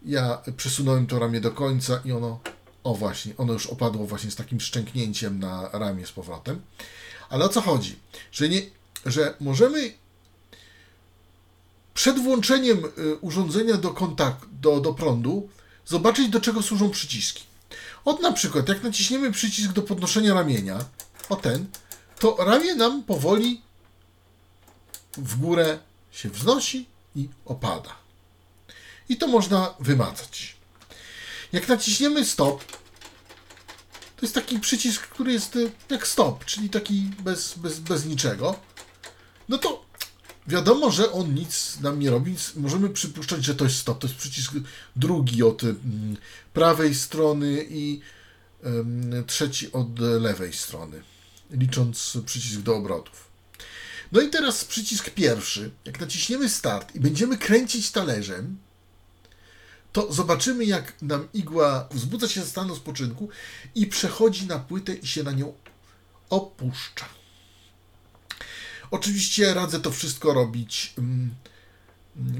Ja 0.05 0.41
przesunąłem 0.57 1.07
to 1.07 1.19
ramię 1.19 1.41
do 1.41 1.51
końca 1.51 2.01
i 2.05 2.11
ono, 2.11 2.39
o 2.83 2.95
właśnie, 2.95 3.33
ono 3.37 3.53
już 3.53 3.67
opadło 3.67 4.05
właśnie 4.05 4.31
z 4.31 4.35
takim 4.35 4.59
szczęknięciem 4.59 5.39
na 5.39 5.69
ramię 5.69 6.07
z 6.07 6.11
powrotem. 6.11 6.61
Ale 7.29 7.45
o 7.45 7.49
co 7.49 7.61
chodzi? 7.61 7.99
Że, 8.31 8.49
nie, 8.49 8.61
że 9.05 9.33
możemy 9.39 9.93
przed 11.93 12.19
włączeniem 12.19 12.85
y, 12.85 13.15
urządzenia 13.21 13.77
do, 13.77 13.89
kontakt, 13.89 14.45
do, 14.51 14.79
do 14.79 14.93
prądu 14.93 15.49
zobaczyć, 15.85 16.29
do 16.29 16.41
czego 16.41 16.61
służą 16.61 16.89
przyciski. 16.89 17.43
Od 18.05 18.21
na 18.21 18.31
przykład, 18.31 18.69
jak 18.69 18.83
naciśniemy 18.83 19.31
przycisk 19.31 19.71
do 19.71 19.81
podnoszenia 19.81 20.33
ramienia, 20.33 20.85
o 21.29 21.35
ten, 21.35 21.65
to 22.19 22.35
ramię 22.39 22.75
nam 22.75 23.03
powoli 23.03 23.61
w 25.17 25.39
górę 25.39 25.79
się 26.13 26.29
wznosi 26.29 26.85
i 27.15 27.29
opada. 27.45 27.95
I 29.09 29.17
to 29.17 29.27
można 29.27 29.73
wymazać. 29.79 30.55
Jak 31.51 31.67
naciśniemy 31.67 32.25
stop, 32.25 32.63
to 34.15 34.21
jest 34.21 34.35
taki 34.35 34.59
przycisk, 34.59 35.07
który 35.07 35.33
jest 35.33 35.55
y, 35.55 35.71
jak 35.89 36.07
stop, 36.07 36.45
czyli 36.45 36.69
taki 36.69 37.09
bez, 37.19 37.53
bez, 37.57 37.79
bez 37.79 38.05
niczego. 38.05 38.59
No 39.49 39.57
to 39.57 39.85
wiadomo, 40.47 40.91
że 40.91 41.11
on 41.11 41.33
nic 41.33 41.79
nam 41.79 41.99
nie 41.99 42.09
robi. 42.09 42.35
Możemy 42.55 42.89
przypuszczać, 42.89 43.45
że 43.45 43.55
to 43.55 43.63
jest 43.63 43.77
stop. 43.77 43.99
To 43.99 44.07
jest 44.07 44.19
przycisk 44.19 44.53
drugi 44.95 45.43
od 45.43 45.63
mm, 45.63 46.17
prawej 46.53 46.95
strony 46.95 47.65
i 47.69 48.01
trzeci 49.27 49.71
od 49.71 49.99
lewej 49.99 50.53
strony, 50.53 51.01
licząc 51.51 52.17
przycisk 52.25 52.59
do 52.61 52.75
obrotów. 52.75 53.32
No 54.13 54.21
i 54.21 54.29
teraz 54.29 54.65
przycisk 54.65 55.09
pierwszy. 55.09 55.71
Jak 55.85 55.99
naciśniemy 55.99 56.49
start 56.49 56.95
i 56.95 56.99
będziemy 56.99 57.37
kręcić 57.37 57.91
talerzem, 57.91 58.57
to 59.91 60.13
zobaczymy, 60.13 60.65
jak 60.65 61.01
nam 61.01 61.27
igła 61.33 61.87
wzbudza 61.91 62.27
się 62.27 62.41
ze 62.41 62.47
stanu 62.47 62.75
spoczynku 62.75 63.29
i 63.75 63.87
przechodzi 63.87 64.47
na 64.47 64.59
płytę 64.59 64.93
i 64.93 65.07
się 65.07 65.23
na 65.23 65.31
nią 65.31 65.53
opuszcza. 66.29 67.05
Oczywiście 68.91 69.53
radzę 69.53 69.79
to 69.79 69.91
wszystko 69.91 70.33
robić 70.33 70.93
mm, 70.97 71.35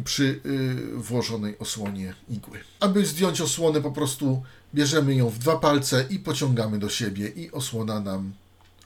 przy 0.05 0.41
y, 0.45 0.97
włożonej 0.97 1.59
osłonie 1.59 2.13
igły. 2.29 2.59
Aby 2.79 3.05
zdjąć 3.05 3.41
osłonę, 3.41 3.81
po 3.81 3.91
prostu 3.91 4.43
bierzemy 4.75 5.15
ją 5.15 5.29
w 5.29 5.37
dwa 5.37 5.59
palce 5.59 6.05
i 6.09 6.19
pociągamy 6.19 6.79
do 6.79 6.89
siebie, 6.89 7.27
i 7.27 7.51
osłona 7.51 7.99
nam 7.99 8.33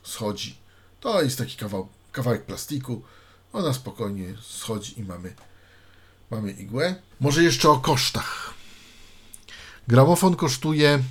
schodzi. 0.03 0.57
To 0.99 1.21
jest 1.21 1.37
taki 1.37 1.57
kawał, 1.57 1.87
kawałek 2.17 2.45
plastiku. 2.45 3.03
Ona 3.53 3.73
spokojnie 3.73 4.33
schodzi 4.41 4.99
i 4.99 5.03
mamy, 5.03 5.33
mamy 6.31 6.51
igłę. 6.51 6.95
Może 7.19 7.43
jeszcze 7.43 7.69
o 7.69 7.79
kosztach. 7.79 8.53
Gramofon 9.87 10.35
kosztuje 10.35 11.03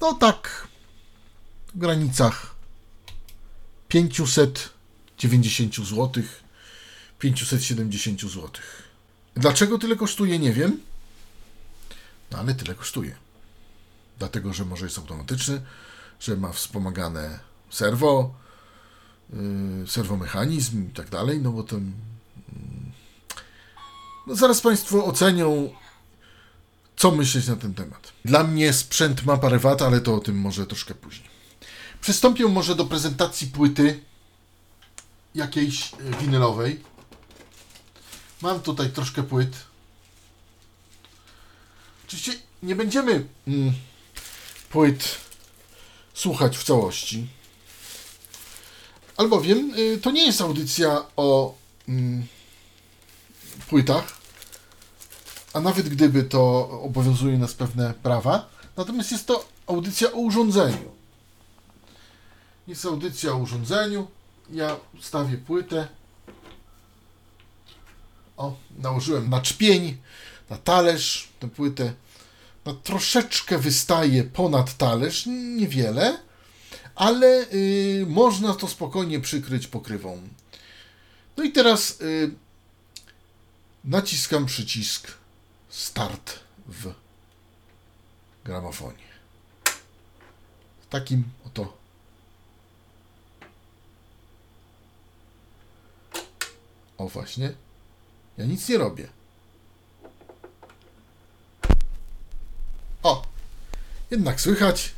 no 0.00 0.14
tak 0.14 0.68
w 1.74 1.78
granicach 1.78 2.54
590 3.88 5.76
zł, 5.76 6.22
570 7.18 8.20
zł. 8.20 8.50
Dlaczego 9.34 9.78
tyle 9.78 9.96
kosztuje, 9.96 10.38
nie 10.38 10.52
wiem. 10.52 10.80
No 12.30 12.38
ale 12.38 12.54
tyle 12.54 12.74
kosztuje. 12.74 13.16
Dlatego, 14.18 14.52
że 14.52 14.64
może 14.64 14.84
jest 14.84 14.98
automatyczny, 14.98 15.62
że 16.20 16.36
ma 16.36 16.52
wspomagane 16.52 17.40
serwo, 17.70 18.40
serwomechanizm 19.86 20.90
i 20.90 20.92
tak 20.92 21.10
dalej, 21.10 21.40
no 21.40 21.52
bo 21.52 21.62
ten. 21.62 21.78
mm, 21.78 22.92
No 24.26 24.34
zaraz 24.34 24.60
Państwo 24.60 25.04
ocenią, 25.04 25.74
co 26.96 27.10
myśleć 27.10 27.46
na 27.46 27.56
ten 27.56 27.74
temat. 27.74 28.12
Dla 28.24 28.44
mnie 28.44 28.72
sprzęt 28.72 29.24
ma 29.24 29.36
parę 29.36 29.58
wad, 29.58 29.82
ale 29.82 30.00
to 30.00 30.14
o 30.14 30.20
tym 30.20 30.40
może 30.40 30.66
troszkę 30.66 30.94
później. 30.94 31.28
Przystąpię 32.00 32.46
może 32.48 32.74
do 32.74 32.84
prezentacji 32.84 33.46
płyty 33.46 34.00
jakiejś 35.34 35.92
y, 35.92 36.16
winylowej. 36.20 36.80
Mam 38.42 38.60
tutaj 38.60 38.90
troszkę 38.90 39.22
płyt. 39.22 39.56
Oczywiście 42.06 42.32
nie 42.62 42.76
będziemy 42.76 43.26
mm, 43.48 43.72
płyt 44.70 45.16
słuchać 46.14 46.58
w 46.58 46.64
całości. 46.64 47.28
Albowiem 49.20 49.74
y, 49.74 49.98
to 49.98 50.10
nie 50.10 50.26
jest 50.26 50.40
audycja 50.40 51.04
o 51.16 51.54
mm, 51.88 52.26
płytach, 53.68 54.18
a 55.52 55.60
nawet 55.60 55.88
gdyby 55.88 56.22
to 56.22 56.70
obowiązuje 56.82 57.38
nas 57.38 57.54
pewne 57.54 57.94
prawa, 58.02 58.48
natomiast 58.76 59.12
jest 59.12 59.26
to 59.26 59.48
audycja 59.66 60.12
o 60.12 60.16
urządzeniu. 60.16 60.90
Jest 62.66 62.84
audycja 62.84 63.32
o 63.32 63.36
urządzeniu. 63.36 64.06
Ja 64.50 64.76
stawię 65.00 65.38
płytę. 65.38 65.88
O, 68.36 68.56
nałożyłem 68.78 69.30
na 69.30 69.40
czpień, 69.40 69.96
na 70.50 70.56
talerz 70.56 71.28
tę 71.40 71.48
płytę. 71.48 71.92
No, 72.64 72.74
troszeczkę 72.74 73.58
wystaje 73.58 74.24
ponad 74.24 74.76
talerz, 74.76 75.26
niewiele, 75.56 76.29
ale 77.00 77.46
y, 77.52 78.06
można 78.08 78.54
to 78.54 78.68
spokojnie 78.68 79.20
przykryć 79.20 79.66
pokrywą. 79.66 80.28
No 81.36 81.44
i 81.44 81.52
teraz 81.52 82.00
y, 82.00 82.30
naciskam 83.84 84.46
przycisk 84.46 85.12
start 85.68 86.38
w 86.66 86.92
gramofonie. 88.44 89.10
W 90.82 90.86
takim 90.90 91.24
oto 91.46 91.80
O 96.98 97.08
właśnie. 97.08 97.52
Ja 98.38 98.44
nic 98.44 98.68
nie 98.68 98.78
robię. 98.78 99.08
O! 103.02 103.26
Jednak 104.10 104.40
słychać. 104.40 104.92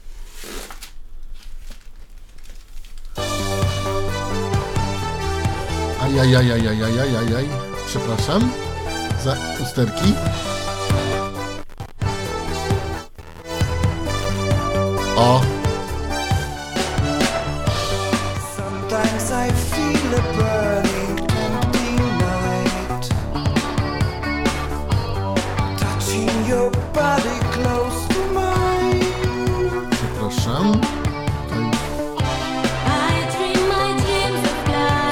Ajajajajajajajajaj. 6.13 7.45
Przepraszam 7.87 8.51
za 9.25 9.37
usterki. 9.63 10.15
O! 15.17 15.41
Przepraszam. 29.91 30.73
Tutaj 30.73 31.03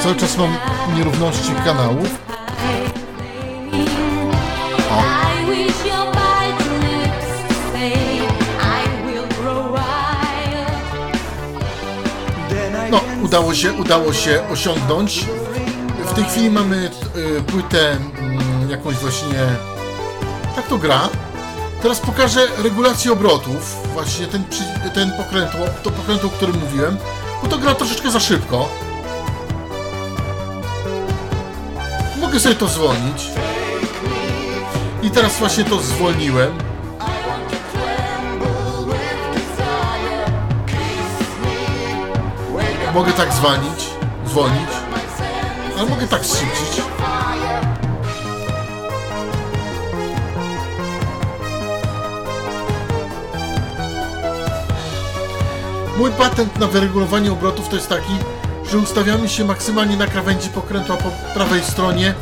Cały 0.02 0.16
czas 0.16 0.36
mam 0.36 0.79
nierówności 0.96 1.54
kanałów. 1.64 2.08
No, 12.90 13.00
udało 13.22 13.54
się, 13.54 13.72
udało 13.72 14.12
się 14.12 14.42
osiągnąć. 14.52 15.24
W 16.06 16.12
tej 16.12 16.24
chwili 16.24 16.50
mamy 16.50 16.90
y, 17.16 17.42
płytę 17.42 17.90
mm, 17.90 18.70
jakąś 18.70 18.96
właśnie. 18.96 19.46
Tak 20.56 20.66
to 20.66 20.78
gra. 20.78 21.08
Teraz 21.82 22.00
pokażę 22.00 22.46
regulację 22.62 23.12
obrotów. 23.12 23.76
Właśnie 23.92 24.26
ten, 24.26 24.44
ten 24.94 25.12
pokrętło, 25.16 25.60
to 25.82 25.90
pokrętło, 25.90 26.28
o 26.28 26.32
którym 26.32 26.60
mówiłem. 26.60 26.96
Bo 27.42 27.48
to 27.48 27.58
gra 27.58 27.74
troszeczkę 27.74 28.10
za 28.10 28.20
szybko. 28.20 28.68
Mogę 32.30 32.40
sobie 32.40 32.54
to 32.54 32.68
zwolnić. 32.68 33.30
I 35.02 35.10
teraz 35.10 35.38
właśnie 35.38 35.64
to 35.64 35.78
zwolniłem. 35.78 36.58
Mogę 42.94 43.12
tak 43.12 43.32
zwolnić, 43.32 43.86
zwolnić, 44.26 44.68
ale 45.78 45.88
mogę 45.88 46.06
tak 46.06 46.22
szybcić. 46.24 46.82
Mój 55.98 56.10
patent 56.10 56.58
na 56.58 56.66
wyregulowanie 56.66 57.32
obrotów 57.32 57.68
to 57.68 57.76
jest 57.76 57.88
taki, 57.88 58.12
że 58.70 58.78
ustawiamy 58.78 59.28
się 59.28 59.44
maksymalnie 59.44 59.96
na 59.96 60.06
krawędzi 60.06 60.48
pokrętła 60.48 60.96
po 60.96 61.10
prawej 61.34 61.62
stronie, 61.62 62.14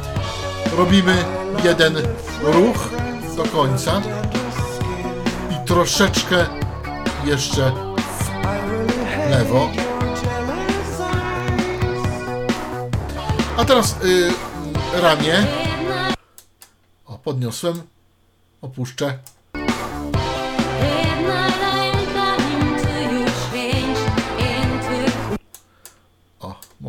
robimy 0.77 1.25
jeden 1.65 1.97
ruch 2.43 2.89
do 3.37 3.45
końca 3.45 4.03
i 5.51 5.67
troszeczkę 5.67 6.47
jeszcze 7.25 7.73
w 9.27 9.31
lewo. 9.31 9.71
A 13.57 13.65
teraz 13.65 13.97
y, 14.05 14.31
ramię. 15.03 15.47
O, 17.07 17.19
podniosłem. 17.19 17.83
Opuszczę. 18.61 19.19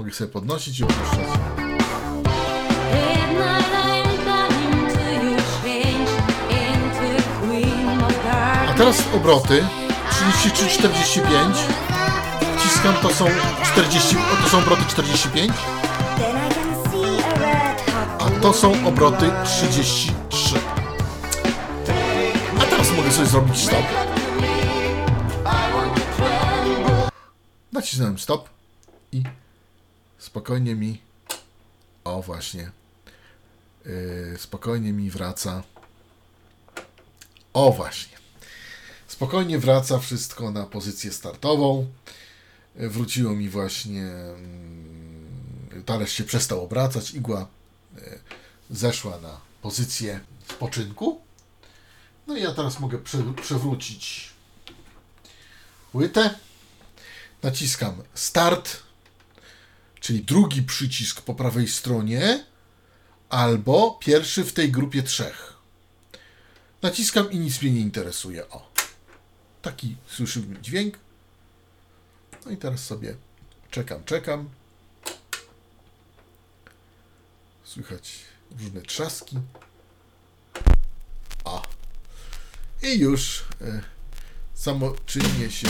Mogę 0.10 0.17
sobie 0.17 0.32
podnosić 0.32 0.80
i 0.80 0.84
opuszczać. 0.84 1.19
A 8.69 8.74
teraz 8.78 9.04
obroty 9.15 9.65
33-45. 10.12 11.54
Wciskam, 12.58 12.93
to 13.02 13.13
są 13.13 13.26
40, 13.74 14.17
o, 14.17 14.43
to 14.43 14.50
są 14.50 14.58
obroty 14.58 14.84
45, 14.89 15.52
a 18.19 18.41
to 18.41 18.54
są 18.54 18.88
obroty 18.88 19.32
33. 19.45 20.56
A 22.60 22.65
teraz 22.65 22.91
mogę 22.91 23.12
sobie 23.12 23.28
zrobić 23.28 23.58
stop. 23.58 23.86
Nacisnąłem 27.72 28.19
stop 28.19 28.50
i 29.12 29.24
spokojnie 30.30 30.76
mi, 30.76 31.02
o 32.04 32.22
właśnie, 32.22 32.72
yy, 33.86 34.38
spokojnie 34.39 34.94
mi 34.94 35.10
wraca, 35.10 35.63
o 37.54 37.72
właśnie, 37.72 38.18
spokojnie 39.08 39.60
wraca 39.60 40.00
wszystko 40.00 40.52
na 40.52 40.65
pozycję 40.65 41.12
startową. 41.12 41.88
Yy, 42.76 42.89
Wróciło 42.89 43.36
mi 43.36 43.50
właśnie, 43.50 44.04
mm, 44.04 45.84
talerz 45.86 46.12
się 46.12 46.24
przestał 46.24 46.63
obracać, 46.63 47.12
igła 47.12 47.48
yy, 47.96 48.20
zeszła 48.70 49.20
na 49.20 49.42
pozycję 49.62 50.20
spoczynku. 50.50 51.22
No 52.28 52.38
i 52.38 52.42
ja 52.42 52.54
teraz 52.54 52.80
mogę 52.80 52.98
prze, 52.98 53.34
przewrócić 53.42 54.30
płytę. 55.92 56.39
Naciskam 57.44 58.04
start, 58.13 58.88
czyli 60.10 60.24
drugi 60.24 60.63
przycisk 60.63 61.22
po 61.22 61.36
prawej 61.36 61.67
stronie, 61.67 62.45
albo 63.30 64.00
pierwszy 64.02 64.43
w 64.43 64.54
tej 64.54 64.72
grupie 64.72 65.04
trzech. 65.04 65.54
Naciskam 66.82 67.32
i 67.32 67.39
nic 67.39 67.62
mnie 67.62 67.72
nie 67.72 67.80
interesuje. 67.80 68.50
O, 68.50 68.72
taki 69.62 69.95
słyszymy 70.08 70.62
dźwięk. 70.62 70.98
No 72.45 72.52
i 72.52 72.58
teraz 72.58 72.86
sobie 72.86 73.15
czekam, 73.72 74.04
czekam. 74.04 74.50
Słychać 77.63 78.19
różne 78.60 78.82
trzaski. 78.82 79.38
O. 81.43 81.62
I 82.82 83.00
już 83.00 83.43
e, 83.62 83.82
samoczynnie 84.54 85.52
się 85.52 85.67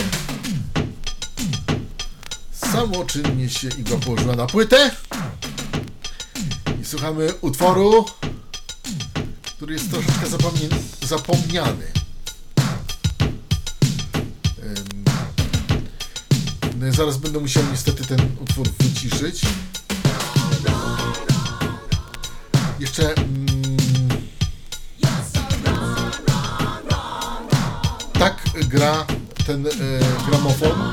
samoczynnie 2.72 3.48
się 3.48 3.68
igła 3.68 3.98
położyła 3.98 4.36
na 4.36 4.46
płytę 4.46 4.90
i 6.82 6.84
słuchamy 6.84 7.34
utworu, 7.40 8.04
który 9.44 9.72
jest 9.72 9.90
troszeczkę 9.90 10.26
zapomniany. 11.06 12.00
I 16.90 16.92
zaraz 16.92 17.16
będę 17.16 17.40
musiał 17.40 17.62
niestety 17.70 18.06
ten 18.06 18.20
utwór 18.40 18.68
wyciszyć. 18.78 19.42
Jeszcze 22.80 23.14
mm, 23.14 23.48
tak 28.18 28.42
gra 28.68 29.06
ten 29.46 29.66
e, 29.66 29.70
gramofon. 30.28 30.92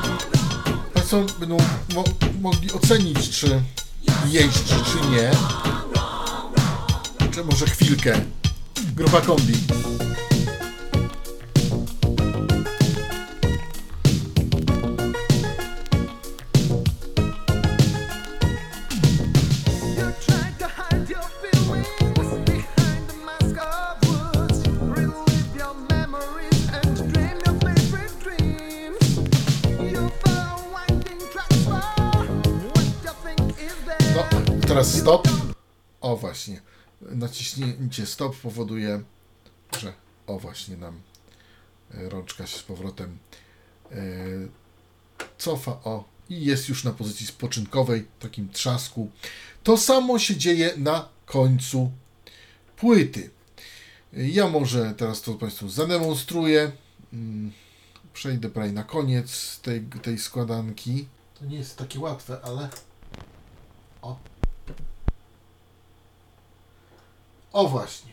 Państwo 1.10 1.40
będą 1.40 1.56
mo 1.94 2.04
mogli 2.40 2.72
ocenić, 2.72 3.30
czy 3.30 3.62
jeździ, 4.26 4.74
czy 4.92 5.10
nie. 5.10 5.30
Czy 7.30 7.44
może 7.44 7.66
chwilkę. 7.66 8.20
Grupa 8.96 9.20
kombi. 9.20 9.54
Teraz 34.78 34.94
stop. 34.94 35.28
O 36.00 36.16
właśnie. 36.16 36.60
Naciśnięcie 37.00 38.06
stop 38.06 38.36
powoduje, 38.36 39.02
że 39.78 39.92
o 40.26 40.38
właśnie 40.38 40.76
nam 40.76 41.00
e, 41.94 42.08
rączka 42.08 42.46
się 42.46 42.58
z 42.58 42.62
powrotem 42.62 43.18
e, 43.92 43.96
cofa. 45.38 45.70
O 45.70 46.04
i 46.30 46.44
jest 46.44 46.68
już 46.68 46.84
na 46.84 46.92
pozycji 46.92 47.26
spoczynkowej, 47.26 48.06
takim 48.20 48.48
trzasku. 48.48 49.10
To 49.62 49.76
samo 49.76 50.18
się 50.18 50.36
dzieje 50.36 50.72
na 50.76 51.08
końcu 51.26 51.90
płyty. 52.76 53.30
Ja 54.12 54.48
może 54.48 54.94
teraz 54.96 55.22
to 55.22 55.34
Państwu 55.34 55.68
zademonstruję. 55.68 56.72
Mm, 57.12 57.52
Przejdę 58.12 58.48
prawie 58.50 58.72
na 58.72 58.84
koniec 58.84 59.60
tej, 59.60 59.82
tej 59.82 60.18
składanki. 60.18 61.08
To 61.38 61.44
nie 61.44 61.56
jest 61.56 61.76
takie 61.76 62.00
łatwe, 62.00 62.40
ale 62.42 62.68
o. 64.02 64.37
O 67.52 67.68
właśnie. 67.68 68.12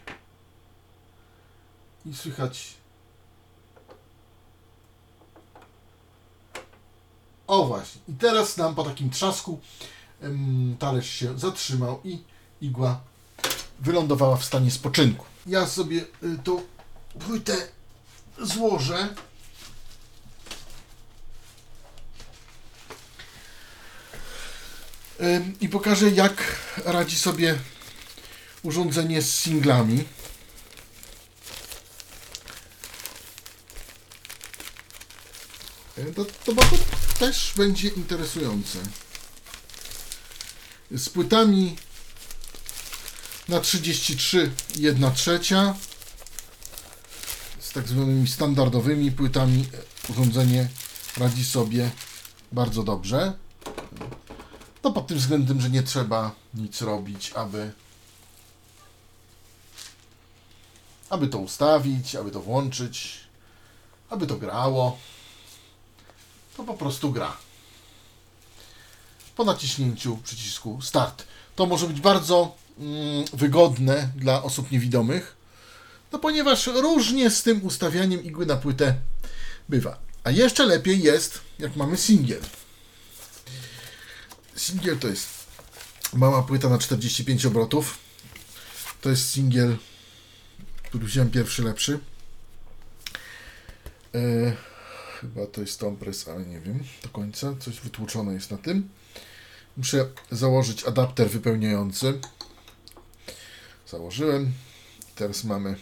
I 2.05 2.13
słychać. 2.13 2.73
O 7.47 7.65
właśnie. 7.65 8.01
I 8.07 8.13
teraz 8.13 8.57
nam 8.57 8.75
po 8.75 8.83
takim 8.83 9.09
trzasku 9.09 9.59
talerz 10.79 11.09
się 11.09 11.39
zatrzymał 11.39 12.01
i 12.03 12.23
igła 12.61 12.99
wylądowała 13.79 14.37
w 14.37 14.45
stanie 14.45 14.71
spoczynku. 14.71 15.25
Ja 15.45 15.67
sobie 15.67 16.01
y, 16.23 16.37
tą 16.43 16.61
płytę 17.19 17.67
złożę. 18.41 19.15
I 25.61 25.69
pokażę, 25.69 26.09
jak 26.09 26.59
radzi 26.85 27.17
sobie 27.17 27.59
urządzenie 28.65 29.21
z 29.21 29.35
singlami. 29.35 30.05
Y, 35.97 36.13
To, 36.15 36.25
to, 36.25 36.53
to 36.55 36.61
też 37.19 37.53
będzie 37.57 37.87
interesujące. 37.87 38.79
Z 40.91 41.09
płytami 41.09 41.75
na 43.47 43.59
33 43.59 44.51
1 44.75 45.13
trzecia 45.13 45.75
z 47.59 47.71
tak 47.71 47.87
zwanymi 47.87 48.27
standardowymi 48.27 49.11
płytami 49.11 49.65
e, 50.07 50.11
urządzenie 50.11 50.69
radzi 51.17 51.45
sobie 51.45 51.91
bardzo 52.51 52.83
dobrze. 52.83 53.33
No 54.83 54.91
pod 54.91 55.07
tym 55.07 55.17
względem, 55.17 55.61
że 55.61 55.69
nie 55.69 55.83
trzeba 55.83 56.31
nic 56.53 56.81
robić, 56.81 57.31
aby 57.35 57.71
aby 61.09 61.27
to 61.27 61.37
ustawić, 61.37 62.15
aby 62.15 62.31
to 62.31 62.41
włączyć, 62.41 63.19
aby 64.09 64.27
to 64.27 64.35
grało. 64.37 64.97
To 66.57 66.63
po 66.63 66.73
prostu 66.73 67.11
gra. 67.11 67.37
Po 69.35 69.43
naciśnięciu 69.43 70.17
przycisku 70.17 70.81
Start. 70.81 71.23
To 71.55 71.65
może 71.65 71.87
być 71.87 72.01
bardzo 72.01 72.55
mm, 72.79 73.25
wygodne 73.33 74.09
dla 74.15 74.43
osób 74.43 74.71
niewidomych, 74.71 75.35
no 76.11 76.19
ponieważ 76.19 76.67
różnie 76.67 77.29
z 77.29 77.43
tym 77.43 77.65
ustawianiem 77.65 78.23
igły 78.23 78.45
na 78.45 78.55
płytę 78.55 78.95
bywa. 79.69 79.97
A 80.23 80.31
jeszcze 80.31 80.65
lepiej 80.65 81.03
jest, 81.03 81.41
jak 81.59 81.75
mamy 81.75 81.97
singiel. 81.97 82.41
Singiel 84.55 84.99
to 84.99 85.07
jest 85.07 85.27
mała 86.13 86.43
płyta 86.43 86.69
na 86.69 86.77
45 86.77 87.45
obrotów. 87.45 87.97
To 89.01 89.09
jest 89.09 89.31
singiel, 89.31 89.77
który 90.95 91.07
wziąłem 91.07 91.31
pierwszy 91.31 91.63
lepszy. 91.63 91.99
E, 94.15 94.19
chyba 95.21 95.45
to 95.47 95.61
jest 95.61 95.79
Tompress, 95.79 96.27
ale 96.27 96.45
nie 96.45 96.59
wiem 96.59 96.83
do 97.03 97.09
końca. 97.09 97.55
Coś 97.59 97.79
wytłuczone 97.79 98.33
jest 98.33 98.51
na 98.51 98.57
tym. 98.57 98.89
Muszę 99.77 100.09
założyć 100.31 100.83
adapter 100.83 101.29
wypełniający. 101.29 102.19
Założyłem. 103.87 104.51
Teraz 105.15 105.43
mamy. 105.43 105.75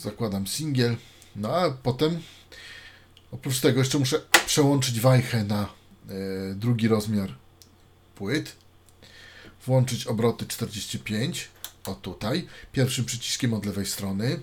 Zakładam 0.00 0.46
singiel. 0.46 0.96
No 1.36 1.56
a 1.56 1.70
potem. 1.70 2.22
Oprócz 3.30 3.60
tego 3.60 3.78
jeszcze 3.78 3.98
muszę 3.98 4.20
przełączyć 4.46 5.00
wajchę 5.00 5.44
na 5.44 5.62
e, 5.62 5.68
drugi 6.54 6.88
rozmiar 6.88 7.34
płyt. 8.14 8.56
Włączyć 9.66 10.06
obroty 10.06 10.46
45. 10.46 11.48
O 11.86 11.94
tutaj. 11.94 12.46
Pierwszym 12.72 13.04
przyciskiem 13.04 13.54
od 13.54 13.66
lewej 13.66 13.86
strony, 13.86 14.40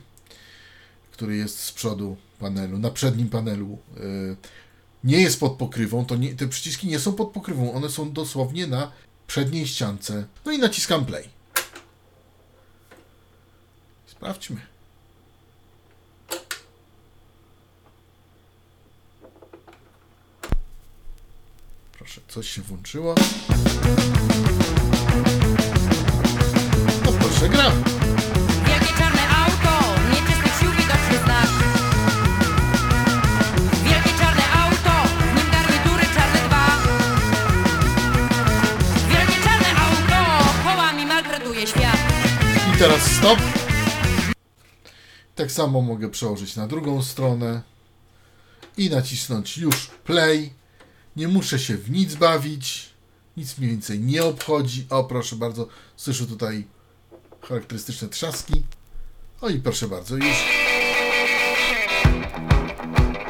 który 1.12 1.38
jest 1.38 1.60
z 1.60 1.72
przodu 1.72 2.18
panelu, 2.40 2.80
na 2.80 2.92
przednim 2.92 3.30
panelu. 3.30 3.78
e, 3.98 4.58
nie 5.04 5.22
jest 5.22 5.40
pod 5.40 5.54
pokrywą, 5.54 6.06
to 6.06 6.16
nie, 6.16 6.36
te 6.36 6.48
przyciski 6.48 6.88
nie 6.88 7.00
są 7.00 7.14
pod 7.14 7.32
pokrywą, 7.32 7.74
one 7.74 7.90
są 7.90 8.12
dosłownie 8.12 8.68
na 8.68 8.92
przedniej 9.28 9.68
ściance. 9.68 10.26
No 10.46 10.52
i 10.52 10.60
naciskam 10.60 11.06
play. 11.06 11.30
Sprawdźmy. 14.08 14.62
Proszę, 21.92 22.22
coś 22.28 22.50
się 22.50 22.62
włączyło. 22.62 23.16
Proszę, 27.40 27.50
gra. 27.50 27.72
Wielkie 28.66 28.94
czarne 28.98 29.30
auto, 29.30 29.96
nieczystych 30.10 30.60
sił 30.60 30.72
widoczny 30.72 31.18
znak. 31.24 31.50
Wielkie 33.84 34.20
czarne 34.20 34.44
auto, 34.54 35.08
w 35.08 35.36
nim 35.38 35.52
garnitury 35.52 36.04
czarne 36.16 36.48
dwa. 36.48 36.68
Wielkie 39.10 39.44
czarne 39.44 39.68
auto, 39.82 40.44
kołami 40.64 41.06
maltretuje 41.06 41.68
świat. 41.68 41.98
I 42.76 42.78
teraz 42.80 43.02
stop. 43.02 43.40
Tak 45.36 45.52
samo 45.52 45.82
mogę 45.82 46.10
przełożyć 46.10 46.56
na 46.56 46.68
drugą 46.68 47.04
stronę 47.04 47.62
i 48.78 48.90
nacisnąć 48.90 49.58
już 49.58 49.88
play. 49.88 50.54
Nie 51.16 51.28
muszę 51.28 51.60
się 51.60 51.78
w 51.78 51.92
nic 51.92 52.16
bawić. 52.16 52.90
Nic 53.38 53.58
mniej 53.58 53.72
więcej 53.72 54.00
nie 54.00 54.24
obchodzi. 54.24 54.86
O, 54.90 55.04
proszę 55.04 55.36
bardzo, 55.36 55.68
słyszę 55.96 56.26
tutaj 56.26 56.77
charakterystyczne 57.42 58.08
trzaski. 58.08 58.64
O 59.42 59.50
i 59.50 59.60
proszę 59.60 59.88
bardzo, 59.88 60.16
już. 60.16 60.44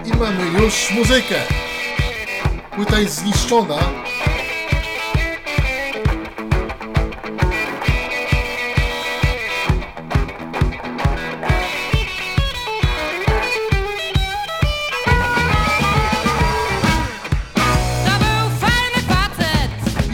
I 0.05 0.17
mamy 0.17 0.61
już 0.63 0.91
muzykę. 0.91 1.41
Płyta 2.75 2.99
jest 2.99 3.15
zniszczona. 3.15 3.79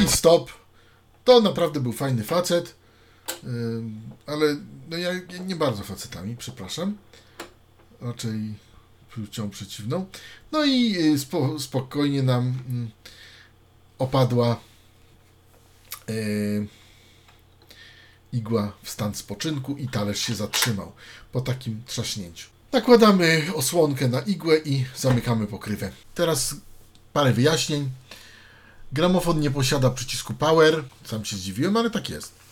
Stop. 0.08 0.52
To 1.24 1.42
naprawdę 1.42 1.80
był 1.80 1.92
fajny 1.92 2.24
facet, 2.24 2.76
ale 4.26 4.58
no 4.90 4.98
ja, 4.98 5.12
nie 5.46 5.56
bardzo 5.56 5.84
facetami, 5.84 6.38
przepraszam. 6.38 6.98
Raczej 8.02 8.56
płcią 9.14 9.50
przeciwną. 9.50 10.06
No 10.52 10.66
i 10.66 10.98
y, 10.98 11.20
spo, 11.20 11.60
spokojnie 11.60 12.24
nam 12.24 12.60
mm, 12.70 12.92
opadła 14.00 14.60
y, 16.10 16.68
igła 18.34 18.74
w 18.84 18.90
stan 18.90 19.16
spoczynku 19.16 19.78
i 19.78 19.88
talerz 19.88 20.20
się 20.20 20.36
zatrzymał 20.36 20.92
po 21.32 21.42
takim 21.42 21.84
trzaśnięciu. 21.86 22.50
Nakładamy 22.72 23.44
osłonkę 23.56 24.08
na 24.08 24.20
igłę 24.20 24.58
i 24.58 24.86
zamykamy 24.96 25.48
pokrywę. 25.48 25.92
Teraz 26.16 26.56
parę 27.14 27.34
wyjaśnień. 27.34 27.90
Gramofon 28.92 29.40
nie 29.40 29.52
posiada 29.52 29.90
przycisku 29.90 30.34
power. 30.34 30.84
Sam 31.06 31.26
się 31.26 31.36
zdziwiłem, 31.36 31.78
ale 31.78 31.90
tak 31.90 32.10
jest. 32.10 32.43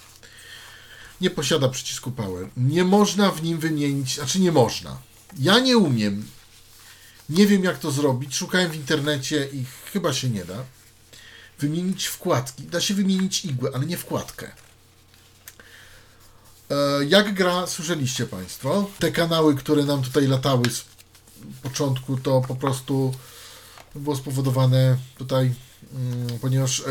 Nie 1.22 1.30
posiada 1.30 1.70
przycisku 1.70 2.12
power. 2.12 2.48
Nie 2.58 2.84
można 2.84 3.32
w 3.32 3.44
nim 3.44 3.60
wymienić, 3.60 4.16
znaczy 4.16 4.40
nie 4.40 4.52
można. 4.52 4.98
Ja 5.40 5.60
nie 5.60 5.78
umiem. 5.78 6.26
Nie 7.30 7.48
wiem 7.48 7.64
jak 7.64 7.80
to 7.80 7.92
zrobić. 7.92 8.36
Szukałem 8.36 8.72
w 8.72 8.76
internecie 8.76 9.48
i 9.54 9.66
chyba 9.94 10.14
się 10.14 10.30
nie 10.30 10.46
da. 10.46 10.64
Wymienić 11.60 12.06
wkładki. 12.06 12.64
Da 12.64 12.82
się 12.82 12.94
wymienić 12.94 13.46
igłę, 13.46 13.72
ale 13.74 13.86
nie 13.86 13.98
wkładkę. 13.98 14.52
E, 16.72 17.06
Jak 17.06 17.34
gra, 17.34 17.68
słyszeliście 17.68 18.26
Państwo. 18.26 18.90
Te 19.00 19.12
kanały, 19.12 19.56
które 19.56 19.86
nam 19.86 20.02
tutaj 20.02 20.28
latały 20.28 20.64
z 20.70 20.86
początku, 21.64 22.18
to 22.18 22.42
po 22.48 22.56
prostu 22.56 23.14
było 23.96 24.16
spowodowane 24.16 24.98
tutaj, 25.18 25.54
mm, 25.94 26.40
ponieważ 26.40 26.80
e, 26.80 26.84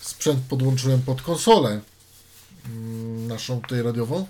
sprzęt 0.00 0.40
podłączyłem 0.48 1.02
pod 1.02 1.22
konsolę 1.22 1.80
naszą 3.28 3.60
tutaj 3.60 3.82
radiową. 3.82 4.26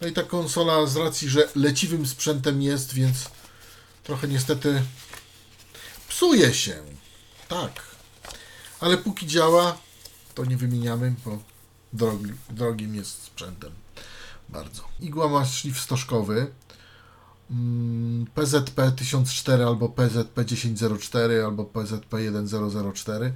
No 0.00 0.06
i 0.06 0.12
ta 0.12 0.22
konsola 0.22 0.86
z 0.86 0.96
racji, 0.96 1.28
że 1.28 1.48
leciwym 1.54 2.06
sprzętem 2.06 2.62
jest, 2.62 2.94
więc 2.94 3.16
trochę 4.04 4.28
niestety 4.28 4.82
psuje 6.08 6.54
się. 6.54 6.82
Tak. 7.48 7.82
Ale 8.80 8.98
póki 8.98 9.26
działa, 9.26 9.78
to 10.34 10.44
nie 10.44 10.56
wymieniamy, 10.56 11.14
bo 11.24 11.38
drogi, 11.92 12.32
drogim 12.50 12.94
jest 12.94 13.22
sprzętem. 13.22 13.72
Bardzo. 14.48 14.82
Igła 15.00 15.28
ma 15.28 15.44
szlif 15.44 15.80
stożkowy. 15.80 16.52
Mm, 17.50 18.26
PZP 18.34 18.92
1004 18.92 19.64
albo 19.64 19.88
PZP 19.88 20.44
1004 20.44 21.44
albo 21.44 21.64
PZP 21.64 22.16
1004. 22.18 23.32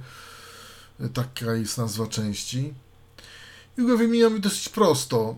Taka 1.13 1.53
jest 1.55 1.77
nazwa 1.77 2.07
części. 2.07 2.73
I 3.77 3.85
go 3.85 3.97
wymieniamy 3.97 4.39
dosyć 4.39 4.69
prosto. 4.69 5.35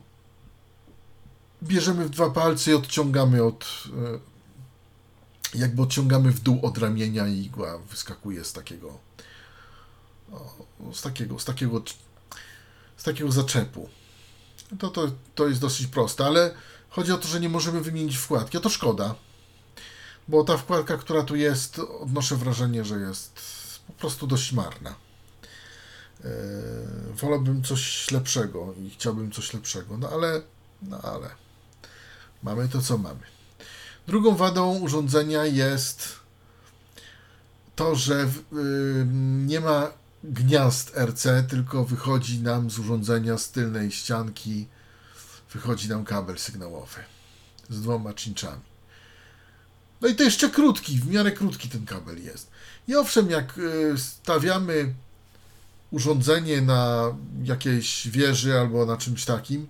Bierzemy 1.64 2.06
w 2.06 2.10
dwa 2.10 2.30
palce 2.30 2.72
i 2.72 2.74
odciągamy 2.74 3.44
od. 3.44 3.66
e, 4.06 4.20
Jakby 5.58 5.82
odciągamy 5.82 6.32
w 6.32 6.40
dół 6.40 6.60
od 6.66 6.78
ramienia 6.78 7.28
i 7.28 7.40
igła 7.40 7.78
wyskakuje 7.78 8.44
z 8.46 8.54
takiego. 8.54 8.98
Z 10.94 11.02
takiego, 11.02 11.40
z 11.40 11.46
takiego, 11.46 11.82
z 12.98 13.04
takiego 13.04 13.32
zaczepu. 13.32 13.90
To, 14.80 14.90
to, 14.90 15.12
to 15.36 15.48
jest 15.48 15.62
dosyć 15.62 15.88
proste, 15.88 16.26
ale 16.26 16.54
chodzi 16.90 17.12
o 17.12 17.18
to, 17.18 17.28
że 17.28 17.40
nie 17.40 17.50
możemy 17.50 17.82
wymienić 17.82 18.18
wkładki, 18.18 18.58
a 18.58 18.60
to 18.60 18.70
szkoda. 18.70 19.16
Bo 20.28 20.44
ta 20.44 20.58
wkładka, 20.58 20.98
która 20.98 21.24
tu 21.24 21.36
jest, 21.36 21.80
odnoszę 21.80 22.36
wrażenie, 22.36 22.86
że 22.86 23.00
jest 23.00 23.42
po 23.88 23.94
prostu 23.94 24.28
dość 24.28 24.52
marna. 24.54 24.96
Eee, 26.24 27.14
wolałbym 27.14 27.64
coś 27.64 28.12
lepszego 28.12 28.74
i 28.74 28.90
chciałbym 28.90 29.32
coś 29.32 29.54
lepszego, 29.54 29.98
no 29.98 30.10
ale, 30.10 30.42
no 30.82 31.02
ale 31.02 31.30
mamy 32.44 32.70
to, 32.70 32.82
co 32.82 32.98
mamy. 32.98 33.20
Drugą 34.08 34.36
wadą 34.36 34.80
urządzenia 34.80 35.46
jest 35.46 36.20
to, 37.76 37.96
że 37.96 38.24
y, 38.24 38.30
nie 39.46 39.60
ma 39.60 39.92
gniazd 40.24 40.98
RC, 40.98 41.44
tylko 41.50 41.86
wychodzi 41.86 42.42
nam 42.42 42.72
z 42.72 42.80
urządzenia 42.80 43.38
z 43.38 43.52
tylnej 43.52 43.92
ścianki, 43.92 44.68
wychodzi 45.54 45.90
nam 45.90 46.06
kabel 46.06 46.40
sygnałowy 46.40 47.00
z 47.70 47.82
dwoma 47.82 48.14
cinczami. 48.14 48.62
No 50.02 50.08
i 50.08 50.16
to 50.16 50.24
jeszcze 50.24 50.50
krótki, 50.50 51.00
w 51.00 51.08
miarę 51.08 51.32
krótki 51.32 51.70
ten 51.70 51.86
kabel 51.86 52.24
jest. 52.24 52.52
I 52.88 52.96
owszem, 52.96 53.30
jak 53.30 53.58
y, 53.58 53.98
stawiamy 53.98 54.94
urządzenie 55.94 56.62
na 56.62 57.14
jakiejś 57.44 58.08
wieży 58.08 58.60
albo 58.60 58.86
na 58.86 58.98
czymś 58.98 59.26
takim, 59.26 59.68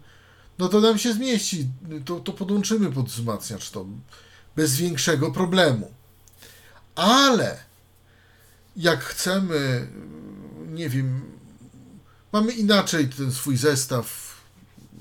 no 0.60 0.70
to 0.70 0.82
nam 0.82 0.98
się 0.98 1.14
zmieści. 1.14 1.68
To, 2.06 2.20
to 2.20 2.34
podłączymy 2.34 2.92
pod 2.92 3.06
wzmacniacz 3.06 3.70
to 3.70 3.86
bez 4.56 4.76
większego 4.76 5.32
problemu. 5.32 5.92
Ale 6.96 7.60
jak 8.76 9.04
chcemy, 9.04 9.88
nie 10.72 10.90
wiem, 10.90 11.22
mamy 12.34 12.52
inaczej 12.52 13.10
ten 13.10 13.32
swój 13.32 13.58
zestaw 13.58 14.34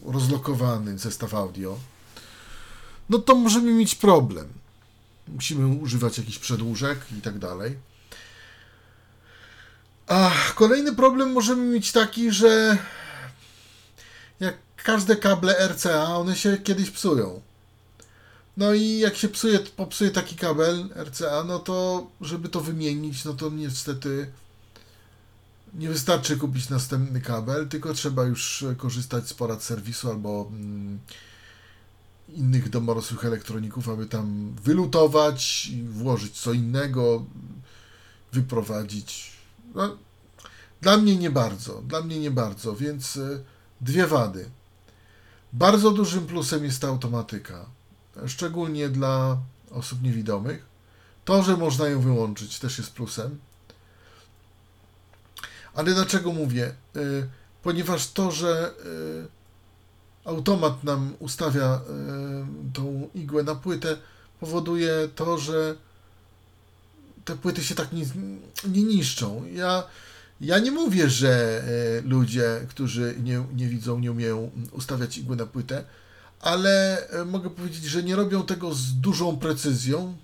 rozlokowany, 0.06 0.98
zestaw 0.98 1.35
audio, 1.35 1.78
no 3.08 3.18
to 3.18 3.35
możemy 3.35 3.72
mieć 3.72 3.94
problem. 3.94 4.48
Musimy 5.28 5.66
używać 5.66 6.18
jakichś 6.18 6.38
przedłużek 6.38 6.98
i 7.18 7.20
tak 7.20 7.38
dalej. 7.38 7.76
A 10.12 10.31
kolejny 10.55 10.92
problem 10.94 11.33
możemy 11.33 11.64
mieć 11.64 11.92
taki, 11.92 12.33
że 12.33 12.79
jak 14.40 14.55
każde 14.77 15.16
kable 15.16 15.68
RCA, 15.68 16.16
one 16.16 16.37
się 16.37 16.59
kiedyś 16.59 16.90
psują. 16.90 17.40
No 18.57 18.75
i 18.75 18.98
jak 18.98 19.16
się 19.16 19.29
psuje, 19.29 19.59
popsuje 19.59 20.11
taki 20.11 20.37
kabel 20.37 20.88
RCA, 20.96 21.44
no 21.44 21.59
to 21.59 22.07
żeby 22.20 22.48
to 22.48 22.61
wymienić, 22.61 23.25
no 23.25 23.35
to 23.35 23.51
niestety 23.51 24.31
Nie 25.75 25.88
wystarczy 25.88 26.37
kupić 26.37 26.68
następny 26.68 27.20
kabel, 27.20 27.68
tylko 27.68 27.94
trzeba 27.94 28.25
już 28.25 28.64
korzystać 28.77 29.29
z 29.29 29.35
porad 29.35 29.62
serwisu 29.62 30.11
albo 30.11 30.48
mm, 30.51 30.98
innych 32.29 32.68
domorosłych 32.68 33.25
elektroników, 33.25 33.88
aby 33.88 34.07
tam 34.07 34.55
wylutować 34.64 35.70
włożyć 35.88 36.40
co 36.40 36.53
innego, 36.53 37.25
wyprowadzić. 38.33 39.31
No, 39.74 39.96
dla 40.80 40.96
mnie 40.96 41.16
nie 41.16 41.30
bardzo, 41.30 41.82
dla 41.82 42.00
mnie 42.00 42.20
nie 42.20 42.30
bardzo, 42.30 42.76
więc 42.76 43.16
e, 43.16 43.40
dwie 43.80 44.06
wady. 44.06 44.50
Bardzo 45.52 45.90
dużym 45.90 46.26
plusem 46.26 46.64
jest 46.64 46.80
ta 46.80 46.88
automatyka, 46.88 47.66
szczególnie 48.26 48.88
dla 48.88 49.38
osób 49.70 50.02
niewidomych. 50.02 50.64
To, 51.24 51.42
że 51.42 51.56
można 51.56 51.88
ją 51.88 52.00
wyłączyć, 52.00 52.58
też 52.58 52.78
jest 52.78 52.92
plusem. 52.92 53.38
Ale 55.74 55.94
dlaczego 55.94 56.32
mówię? 56.32 56.74
Y, 56.96 57.28
Ponieważ 57.62 58.11
to, 58.11 58.30
że 58.30 58.72
y, 60.24 60.28
automat 60.28 60.85
nam 60.85 61.14
ustawia 61.18 61.80
tą 62.74 63.08
igłę 63.14 63.42
na 63.42 63.54
płytę, 63.54 63.96
powoduje 64.40 65.08
to, 65.14 65.38
że 65.38 65.76
te 67.24 67.37
płyty 67.37 67.64
się 67.64 67.74
tak 67.74 67.92
nie, 67.92 68.04
nie 68.68 68.82
niszczą. 68.82 69.44
Ja, 69.52 69.82
ja 70.40 70.58
nie 70.58 70.70
mówię, 70.70 71.11
że 71.11 71.62
y, 71.98 72.08
ludzie, 72.08 72.66
którzy 72.68 73.14
nie, 73.22 73.44
nie 73.54 73.68
widzą, 73.68 73.98
nie 73.98 74.12
umieją 74.12 74.50
ustawiać 74.72 75.18
igły 75.18 75.37
na 75.37 75.46
płytę, 75.46 75.85
ale 76.40 77.06
y, 77.20 77.24
mogę 77.24 77.50
powiedzieć, 77.50 77.85
że 77.85 78.02
nie 78.02 78.16
robią 78.16 78.42
tego 78.42 78.74
z 78.74 78.92
dużą 78.92 79.37
precyzją, 79.37 80.16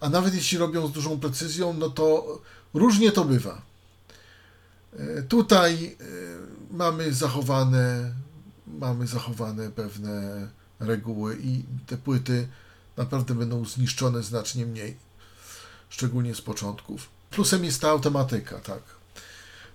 a 0.00 0.08
nawet 0.08 0.34
jeśli 0.34 0.58
robią 0.58 0.86
z 0.86 0.92
dużą 0.92 1.20
precyzją, 1.20 1.72
no 1.72 1.88
to 1.90 2.38
różnie 2.74 3.12
to 3.12 3.24
bywa. 3.24 3.62
E, 4.98 5.22
Tutaj 5.22 5.96
mamy 6.70 7.14
zachowane, 7.14 8.14
mamy 8.66 9.06
zachowane 9.06 9.70
pewne 9.70 10.48
reguły 10.80 11.38
i 11.42 11.64
te 11.86 11.96
płyty 11.96 12.48
naprawdę 12.96 13.34
będą 13.34 13.64
zniszczone 13.64 14.22
znacznie 14.22 14.66
mniej, 14.66 14.96
szczególnie 15.90 16.34
z 16.34 16.40
początków. 16.40 17.08
Plusem 17.30 17.64
jest 17.64 17.80
ta 17.80 17.90
automatyka, 17.90 18.58
tak. 18.58 18.82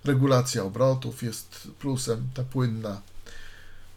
Regulacja 0.04 0.62
obrotów 0.62 1.22
jest 1.22 1.68
plusem, 1.78 2.28
ta 2.34 2.42
płynna. 2.42 3.00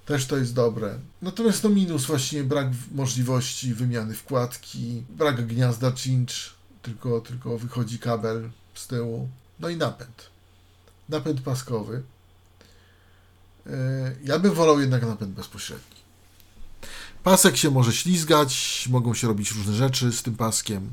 Też 0.06 0.26
to 0.26 0.38
jest 0.38 0.54
dobre. 0.54 1.00
Natomiast 1.22 1.64
no 1.64 1.70
minus 1.70 2.06
właśnie 2.06 2.44
brak 2.44 2.68
możliwości 2.92 3.74
wymiany 3.74 4.16
wkładki, 4.16 5.04
brak 5.10 5.48
gniazda 5.48 5.92
cinch, 5.92 6.54
tylko, 6.82 7.22
tylko 7.22 7.58
wychodzi 7.58 8.00
kabel 8.00 8.50
z 8.74 8.88
tyłu. 8.88 9.30
No 9.60 9.70
i 9.70 9.78
napęd. 9.78 10.30
Napęd 11.10 11.42
paskowy. 11.42 12.04
Yy, 13.66 13.72
Ja 14.24 14.40
bym 14.40 14.54
wolał 14.54 14.80
jednak 14.80 15.02
napęd 15.02 15.32
bezpośredni. 15.32 16.00
Pasek 17.24 17.58
się 17.58 17.72
może 17.72 17.94
ślizgać, 17.94 18.86
mogą 18.90 19.14
się 19.14 19.28
robić 19.28 19.52
różne 19.52 19.74
rzeczy 19.74 20.12
z 20.12 20.24
tym 20.24 20.36
paskiem. 20.36 20.90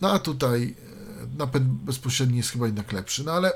No 0.00 0.10
a 0.10 0.18
tutaj 0.18 0.60
yy, 0.60 0.74
napęd 1.38 1.66
bezpośredni 1.66 2.36
jest 2.36 2.50
chyba 2.50 2.66
jednak 2.66 2.92
lepszy. 2.92 3.24
No 3.24 3.32
ale 3.32 3.52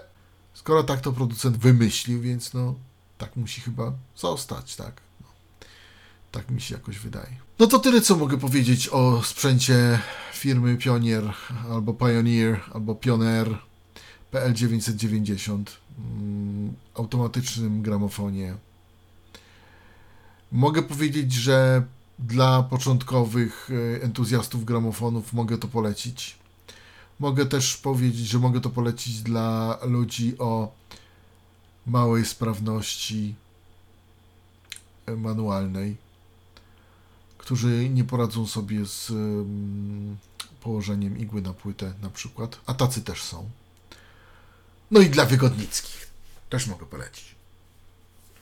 skoro 0.54 0.82
tak 0.82 1.00
to 1.00 1.12
producent 1.12 1.56
wymyślił, 1.56 2.20
więc 2.20 2.54
no 2.54 2.74
tak 3.18 3.36
musi 3.36 3.60
chyba 3.60 3.92
zostać, 4.16 4.76
tak? 4.76 5.00
No, 5.20 5.26
tak 6.32 6.50
mi 6.50 6.60
się 6.60 6.74
jakoś 6.74 6.98
wydaje. 6.98 7.36
No 7.58 7.66
to 7.66 7.78
tyle, 7.78 8.00
co 8.00 8.16
mogę 8.16 8.38
powiedzieć 8.38 8.88
o 8.88 9.22
sprzęcie 9.22 9.98
firmy 10.32 10.76
Pionier, 10.76 11.32
albo 11.70 11.94
Pioneer, 11.94 12.60
albo 12.72 12.94
Pioneer 12.94 13.58
PL990, 14.32 15.64
mm, 15.98 16.74
automatycznym 16.94 17.82
gramofonie. 17.82 18.54
Mogę 20.52 20.82
powiedzieć, 20.82 21.32
że 21.32 21.84
dla 22.18 22.62
początkowych 22.62 23.70
e, 23.70 24.02
entuzjastów 24.02 24.64
gramofonów 24.64 25.32
mogę 25.32 25.58
to 25.58 25.68
polecić. 25.68 26.36
Mogę 27.20 27.46
też 27.46 27.76
powiedzieć, 27.76 28.26
że 28.26 28.38
mogę 28.38 28.60
to 28.60 28.70
polecić 28.70 29.22
dla 29.22 29.78
ludzi 29.82 30.38
o 30.38 30.72
małej 31.86 32.24
sprawności 32.24 33.34
e, 35.06 35.16
manualnej, 35.16 35.96
którzy 37.38 37.88
nie 37.88 38.04
poradzą 38.04 38.46
sobie 38.46 38.86
z 38.86 39.12
położeniem 40.60 41.18
igły 41.18 41.42
na 41.42 41.52
płytę 41.52 41.94
na 42.02 42.10
przykład, 42.10 42.60
a 42.66 42.74
tacy 42.74 43.02
też 43.02 43.22
są. 43.22 43.50
No 44.90 45.00
i 45.00 45.10
dla 45.10 45.24
wygodnickich 45.24 46.10
też 46.50 46.66
mogę 46.66 46.86
polecić. 46.86 47.34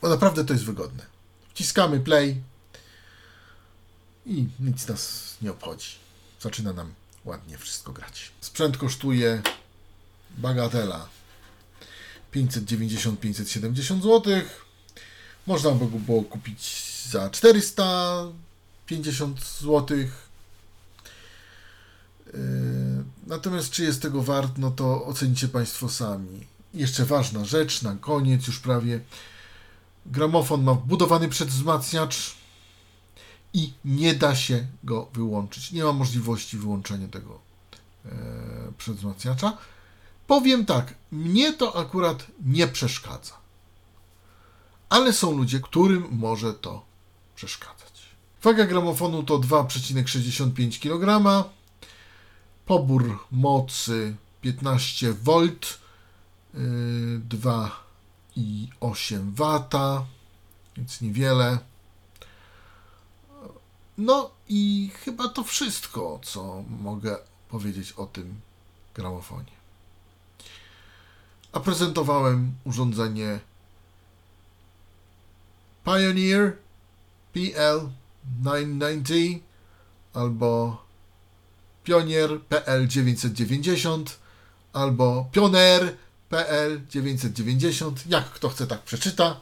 Bo 0.01 0.09
naprawdę 0.09 0.45
to 0.45 0.53
jest 0.53 0.65
wygodne. 0.65 1.05
Wciskamy 1.53 1.99
play 1.99 2.41
i 4.25 4.47
nic 4.59 4.87
nas 4.87 5.33
nie 5.41 5.51
obchodzi. 5.51 5.89
Zaczyna 6.41 6.73
nam 6.73 6.93
ładnie 7.25 7.57
wszystko 7.57 7.91
grać. 7.91 8.31
Sprzęt 8.41 8.77
kosztuje 8.77 9.41
bagatela 10.37 11.07
590-570 12.33 14.01
zł. 14.01 14.21
Można 15.47 15.71
by 15.71 15.87
go 15.87 15.99
było 15.99 16.23
kupić 16.23 16.83
za 17.09 17.29
450 17.29 19.39
zł. 19.61 19.97
Yy, 19.97 20.09
Natomiast 23.27 23.69
czy 23.69 23.83
jest 23.83 24.01
tego 24.01 24.23
wart, 24.23 24.57
no 24.57 24.71
to 24.71 25.05
ocenicie 25.05 25.47
Państwo 25.47 25.89
sami. 25.89 26.47
Jeszcze 26.73 27.05
ważna 27.05 27.45
rzecz, 27.45 27.81
na 27.81 27.95
koniec 27.95 28.47
już 28.47 28.59
prawie. 28.59 28.99
Gramofon 30.05 30.63
ma 30.63 30.73
wbudowany 30.73 31.29
przedwzmacniacz 31.29 32.35
i 33.53 33.73
nie 33.85 34.13
da 34.13 34.35
się 34.35 34.67
go 34.83 35.09
wyłączyć. 35.13 35.71
Nie 35.71 35.83
ma 35.83 35.93
możliwości 35.93 36.57
wyłączenia 36.57 37.07
tego 37.07 37.39
e. 38.05 38.09
Powiem 40.27 40.65
tak, 40.65 40.93
mnie 41.11 41.53
to 41.53 41.79
akurat 41.79 42.27
nie 42.45 42.67
przeszkadza. 42.67 43.33
Ale 44.89 45.13
są 45.13 45.37
ludzie, 45.37 45.59
którym 45.59 46.07
może 46.11 46.53
to 46.53 46.85
przeszkadzać. 47.35 48.03
Waga 48.43 48.65
gramofonu 48.65 49.23
to 49.23 49.39
2,65 49.39 50.79
kg. 50.79 51.23
Pobór 52.65 53.19
mocy 53.31 54.15
15 54.41 55.13
V, 55.13 55.43
yy, 55.43 55.49
2,8 57.29 59.31
W, 59.31 59.69
więc 60.77 61.01
niewiele. 61.01 61.72
No 63.97 64.31
i 64.49 64.91
chyba 64.93 65.27
to 65.27 65.43
wszystko, 65.43 66.19
co 66.23 66.63
mogę 66.81 67.17
powiedzieć 67.49 67.91
o 67.91 68.05
tym 68.05 68.41
gramofonie. 68.95 69.51
A 71.51 71.59
prezentowałem 71.59 72.53
urządzenie 72.63 73.39
Pioneer 75.85 76.57
PL990 77.35 79.39
albo 80.13 80.83
Pionier 81.83 82.39
PL990 82.49 84.03
albo 84.73 85.29
Pioneer 85.31 85.97
PL990, 86.31 87.93
jak 88.09 88.25
kto 88.25 88.49
chce 88.49 88.67
tak 88.67 88.81
przeczyta. 88.81 89.39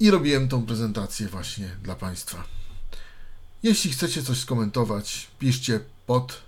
I 0.00 0.10
robiłem 0.10 0.48
tą 0.48 0.66
prezentację 0.66 1.28
właśnie 1.28 1.76
dla 1.82 1.94
Państwa. 1.94 2.44
Jeśli 3.62 3.90
chcecie 3.90 4.22
coś 4.22 4.38
skomentować, 4.38 5.26
piszcie 5.38 5.80
pod 6.06 6.42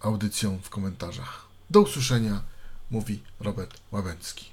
audycją 0.00 0.58
w 0.62 0.70
komentarzach. 0.70 1.46
Do 1.70 1.80
usłyszenia, 1.80 2.42
mówi 2.90 3.22
Robert 3.40 3.80
Łabęcki. 3.92 4.46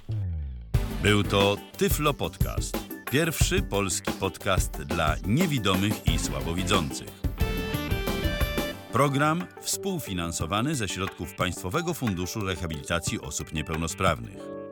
Był 1.02 1.22
to 1.22 1.56
Tyflo 1.76 2.14
Podcast. 2.14 2.78
Pierwszy 3.10 3.62
polski 3.62 4.12
podcast 4.12 4.72
dla 4.72 5.16
niewidomych 5.26 6.06
i 6.06 6.18
słabowidzących. 6.18 7.08
Program 8.92 9.46
współfinansowany 9.62 10.74
ze 10.74 10.88
środków 10.88 11.34
Państwowego 11.34 11.94
Funduszu 11.94 12.40
Rehabilitacji 12.40 13.20
Osób 13.20 13.52
Niepełnosprawnych. 13.52 14.63